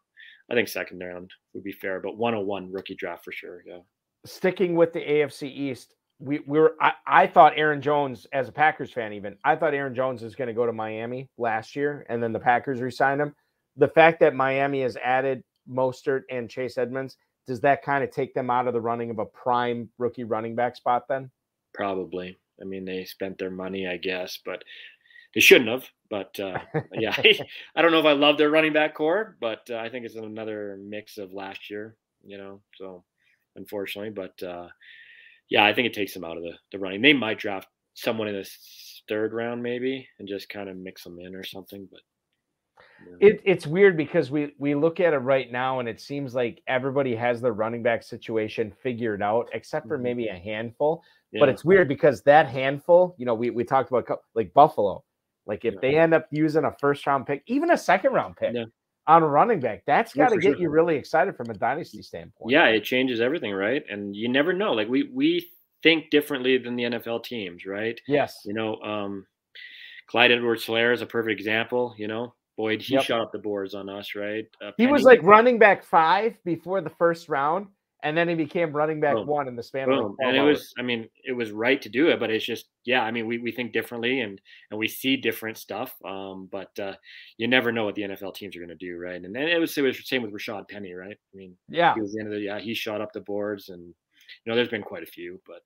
[0.49, 3.63] I think second round would be fair, but 101 rookie draft for sure.
[3.65, 3.79] Yeah.
[4.25, 8.51] Sticking with the AFC East, we, we were I, I thought Aaron Jones as a
[8.51, 12.05] Packers fan even I thought Aaron Jones was going to go to Miami last year
[12.09, 13.33] and then the Packers re-signed him.
[13.77, 17.17] The fact that Miami has added Mostert and Chase Edmonds
[17.47, 20.55] does that kind of take them out of the running of a prime rookie running
[20.55, 21.31] back spot then?
[21.73, 22.37] Probably.
[22.61, 24.63] I mean they spent their money I guess, but
[25.33, 25.85] they shouldn't have.
[26.09, 26.59] But uh,
[26.93, 27.15] yeah,
[27.75, 30.15] I don't know if I love their running back core, but uh, I think it's
[30.15, 31.95] another mix of last year.
[32.25, 33.03] You know, so
[33.55, 34.41] unfortunately, but.
[34.41, 34.67] Uh,
[35.51, 37.01] yeah, I think it takes them out of the, the running.
[37.01, 38.49] They might draft someone in the
[39.07, 41.87] third round maybe and just kind of mix them in or something.
[41.91, 41.99] But
[43.19, 46.61] it, it's weird because we we look at it right now and it seems like
[46.67, 50.03] everybody has their running back situation figured out except for mm-hmm.
[50.03, 51.03] maybe a handful.
[51.33, 51.41] Yeah.
[51.41, 55.03] But it's weird because that handful, you know, we we talked about like Buffalo.
[55.51, 55.79] Like if yeah.
[55.81, 58.65] they end up using a first round pick, even a second round pick, yeah
[59.07, 59.83] on a running back.
[59.85, 60.61] That's got to get sure.
[60.61, 62.51] you really excited from a dynasty standpoint.
[62.51, 63.83] Yeah, it changes everything, right?
[63.89, 64.71] And you never know.
[64.73, 65.49] Like we we
[65.83, 67.99] think differently than the NFL teams, right?
[68.07, 68.41] Yes.
[68.45, 69.25] You know, um,
[70.07, 71.95] Clyde Edwards-Helaire is a perfect example.
[71.97, 73.03] You know, Boyd, he yep.
[73.03, 74.45] shot up the boards on us, right?
[74.63, 77.67] Uh, he was like running back five before the first round,
[78.03, 79.27] and then he became running back Boom.
[79.27, 80.05] one in the span Boom.
[80.05, 80.59] of and it hours.
[80.59, 83.27] was i mean it was right to do it but it's just yeah i mean
[83.27, 86.93] we, we think differently and and we see different stuff um but uh
[87.37, 89.59] you never know what the nfl teams are going to do right and then it
[89.59, 92.19] was it was the same with rashaad penny right i mean yeah he was the
[92.19, 93.93] end of the yeah he shot up the boards and you
[94.45, 95.61] know there's been quite a few but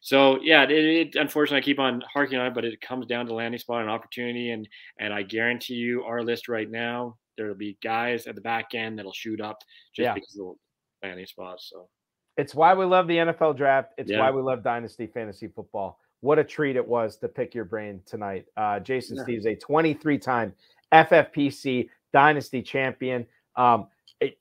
[0.00, 3.24] so yeah, it, it, unfortunately I keep on harking on it, but it comes down
[3.24, 4.68] to landing spot and opportunity, and
[5.00, 8.98] and I guarantee you, our list right now, there'll be guys at the back end
[8.98, 9.62] that'll shoot up
[9.94, 10.12] just yeah.
[10.12, 10.56] because of
[11.04, 11.70] landing spots.
[11.70, 11.88] So
[12.36, 13.92] it's why we love the NFL draft.
[13.98, 14.20] It's yeah.
[14.20, 16.00] why we love Dynasty Fantasy Football.
[16.20, 18.46] What a treat it was to pick your brain tonight.
[18.56, 19.24] Uh, Jason yeah.
[19.24, 20.54] Steeves, a 23 time
[20.92, 23.26] FFPC Dynasty champion,
[23.56, 23.88] um,
[24.20, 24.38] it,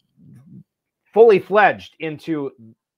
[1.13, 2.51] fully fledged into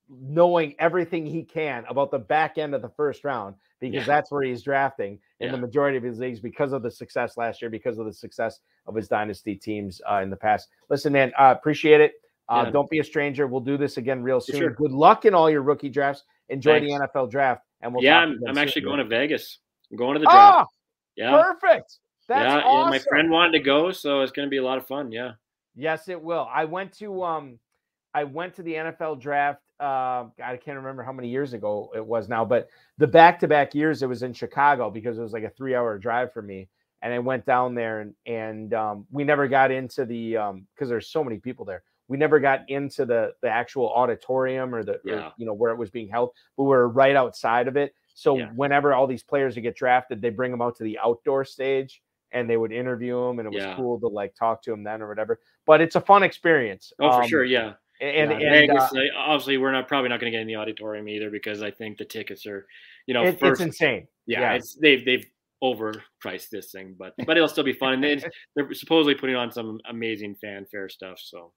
[0.07, 4.05] knowing everything he can about the back end of the first round because yeah.
[4.05, 5.51] that's where he's drafting in yeah.
[5.51, 8.59] the majority of his leagues because of the success last year, because of the success
[8.85, 10.69] of his dynasty teams uh, in the past.
[10.89, 12.13] Listen, man, uh, appreciate it.
[12.47, 12.71] Uh, yeah.
[12.71, 13.47] Don't be a stranger.
[13.47, 14.57] We'll do this again real soon.
[14.57, 14.69] Sure.
[14.71, 16.23] Good luck in all your rookie drafts.
[16.49, 16.93] Enjoy Thanks.
[16.93, 18.03] the NFL draft, and we'll.
[18.03, 19.59] Yeah, I'm, I'm actually going to Vegas.
[19.91, 20.69] I'm going to the draft.
[20.69, 20.75] Oh,
[21.15, 21.97] yeah, perfect.
[22.27, 22.93] That's yeah, awesome.
[22.93, 25.11] yeah, my friend wanted to go, so it's going to be a lot of fun.
[25.11, 25.31] Yeah.
[25.75, 26.47] Yes, it will.
[26.51, 27.59] I went to um,
[28.13, 29.61] I went to the NFL draft.
[29.79, 34.01] Uh, I can't remember how many years ago it was now, but the back-to-back years
[34.03, 36.69] it was in Chicago because it was like a three-hour drive for me,
[37.01, 40.89] and I went down there and and um, we never got into the um because
[40.89, 44.99] there's so many people there we never got into the the actual auditorium or the
[45.03, 45.13] yeah.
[45.13, 47.93] or, you know where it was being held but we are right outside of it
[48.13, 48.49] so yeah.
[48.55, 52.01] whenever all these players would get drafted they bring them out to the outdoor stage
[52.31, 53.75] and they would interview them and it was yeah.
[53.75, 57.09] cool to like talk to them then or whatever but it's a fun experience oh
[57.09, 60.29] um, for sure yeah and, yeah, and Vegas, uh, obviously we're not probably not going
[60.29, 62.67] to get in the auditorium either because I think the tickets are,
[63.07, 64.07] you know, it, first, it's insane.
[64.25, 65.25] Yeah, yeah, it's they've they've
[65.63, 68.03] overpriced this thing, but but it'll still be fun.
[68.03, 68.25] And
[68.55, 71.19] they're supposedly putting on some amazing fanfare stuff.
[71.23, 71.53] So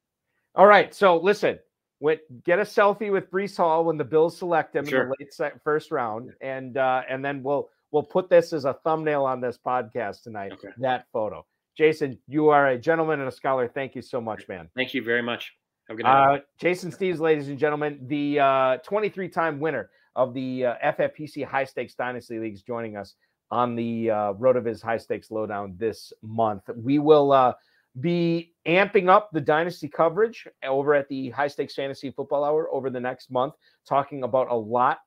[0.55, 0.94] all right.
[0.94, 1.59] So listen,
[1.99, 5.03] when, get a selfie with Breece Hall when the Bills select him sure.
[5.03, 8.64] in the late se- first round, and uh, and then we'll we'll put this as
[8.64, 10.53] a thumbnail on this podcast tonight.
[10.53, 10.68] Okay.
[10.78, 11.44] That photo.
[11.76, 13.68] Jason, you are a gentleman and a scholar.
[13.68, 14.68] Thank you so much, man.
[14.74, 15.55] Thank you very much.
[15.88, 16.34] Have a good night.
[16.34, 21.44] Uh, Jason Steeves, ladies and gentlemen, the uh, 23 time winner of the uh, FFPC
[21.44, 23.14] High Stakes Dynasty Leagues, joining us
[23.51, 24.32] on the uh,
[24.64, 26.64] His High Stakes Lowdown this month.
[26.76, 27.55] We will uh,
[28.01, 32.90] be amping up the dynasty coverage over at the High Stakes Fantasy Football Hour over
[32.90, 33.55] the next month,
[33.86, 34.99] talking about a lot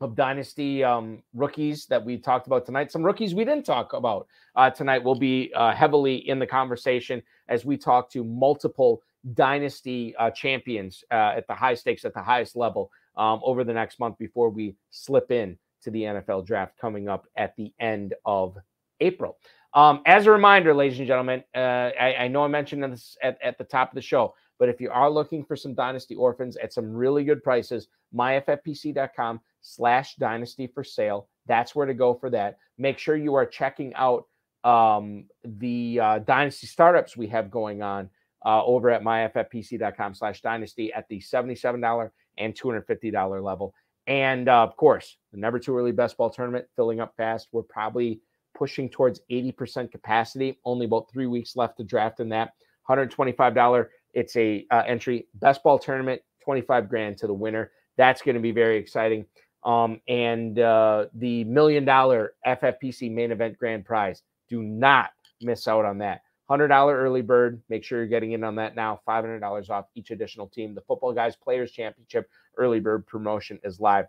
[0.00, 2.92] of dynasty um, rookies that we talked about tonight.
[2.92, 7.22] Some rookies we didn't talk about uh, tonight will be uh, heavily in the conversation
[7.48, 9.02] as we talk to multiple
[9.34, 13.72] dynasty uh, champions uh, at the high stakes at the highest level um, over the
[13.72, 18.14] next month before we slip in to the NFL draft coming up at the end
[18.24, 18.56] of
[19.00, 19.36] April.
[19.74, 23.38] Um, as a reminder, ladies and gentlemen, uh, I, I, know I mentioned this at,
[23.42, 24.34] at the top of the show.
[24.58, 29.40] But if you are looking for some Dynasty Orphans at some really good prices, myffpc.com
[29.60, 31.28] slash dynasty for sale.
[31.46, 32.58] That's where to go for that.
[32.76, 34.26] Make sure you are checking out
[34.64, 38.10] um, the uh, Dynasty startups we have going on
[38.44, 43.74] uh, over at myffpc.com slash dynasty at the $77 and $250 level.
[44.06, 47.48] And uh, of course, the never too early best ball tournament filling up fast.
[47.52, 48.20] We're probably
[48.58, 50.58] pushing towards 80% capacity.
[50.64, 52.54] Only about three weeks left to draft in that.
[52.88, 53.86] $125.
[54.14, 57.70] It's a uh, entry best ball tournament, 25 grand to the winner.
[57.96, 59.26] That's going to be very exciting.
[59.64, 64.22] Um, and uh, the million dollar FFPC main event grand prize.
[64.48, 66.22] Do not miss out on that.
[66.50, 67.62] $100 early bird.
[67.68, 69.00] Make sure you're getting in on that now.
[69.06, 70.74] $500 off each additional team.
[70.74, 74.06] The Football Guys Players Championship early bird promotion is live.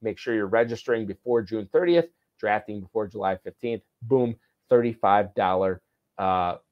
[0.00, 2.08] Make sure you're registering before June 30th,
[2.42, 3.82] drafting before July 15th.
[4.02, 4.34] Boom,
[4.70, 5.78] $35
[6.18, 6.22] uh,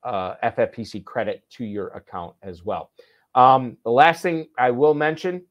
[0.03, 2.91] uh, FFPC credit to your account as well.
[3.37, 5.45] Um, the last thing I will mention,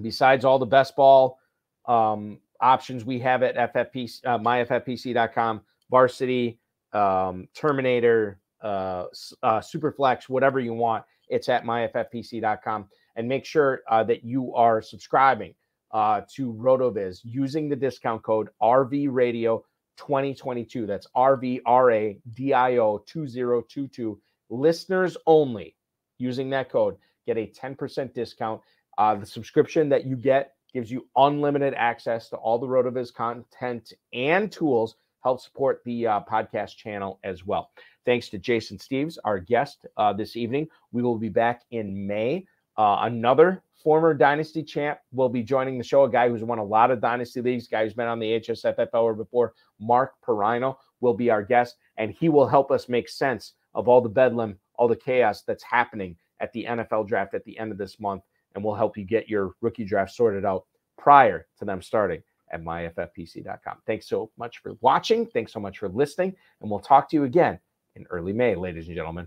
[0.00, 1.38] besides all the best ball
[1.86, 6.58] um, options we have at FFPC, uh, myffpc.com, varsity,
[6.94, 9.04] um, Terminator, uh,
[9.42, 12.88] uh, Superflex, whatever you want, it's at myffpc.com.
[13.16, 15.54] And make sure uh, that you are subscribing
[15.92, 19.64] uh, to RotoViz using the discount code RV Radio
[19.98, 20.86] 2022.
[20.86, 24.20] That's RVRADIO 2022.
[24.50, 25.76] Listeners only
[26.18, 28.60] using that code get a 10% discount.
[28.98, 33.92] Uh, the subscription that you get gives you unlimited access to all the RotoViz content
[34.12, 37.70] and tools, help support the uh, podcast channel as well.
[38.04, 40.68] Thanks to Jason Steeves, our guest uh, this evening.
[40.90, 42.46] We will be back in May.
[42.76, 46.64] Uh, another former Dynasty champ will be joining the show, a guy who's won a
[46.64, 49.54] lot of Dynasty leagues, guy who's been on the HSFF hour before.
[49.80, 54.00] Mark Perino will be our guest, and he will help us make sense of all
[54.00, 57.78] the bedlam, all the chaos that's happening at the NFL draft at the end of
[57.78, 58.22] this month.
[58.54, 60.64] And we'll help you get your rookie draft sorted out
[60.98, 63.78] prior to them starting at myffpc.com.
[63.86, 65.26] Thanks so much for watching.
[65.26, 66.34] Thanks so much for listening.
[66.60, 67.58] And we'll talk to you again
[67.96, 69.26] in early May, ladies and gentlemen.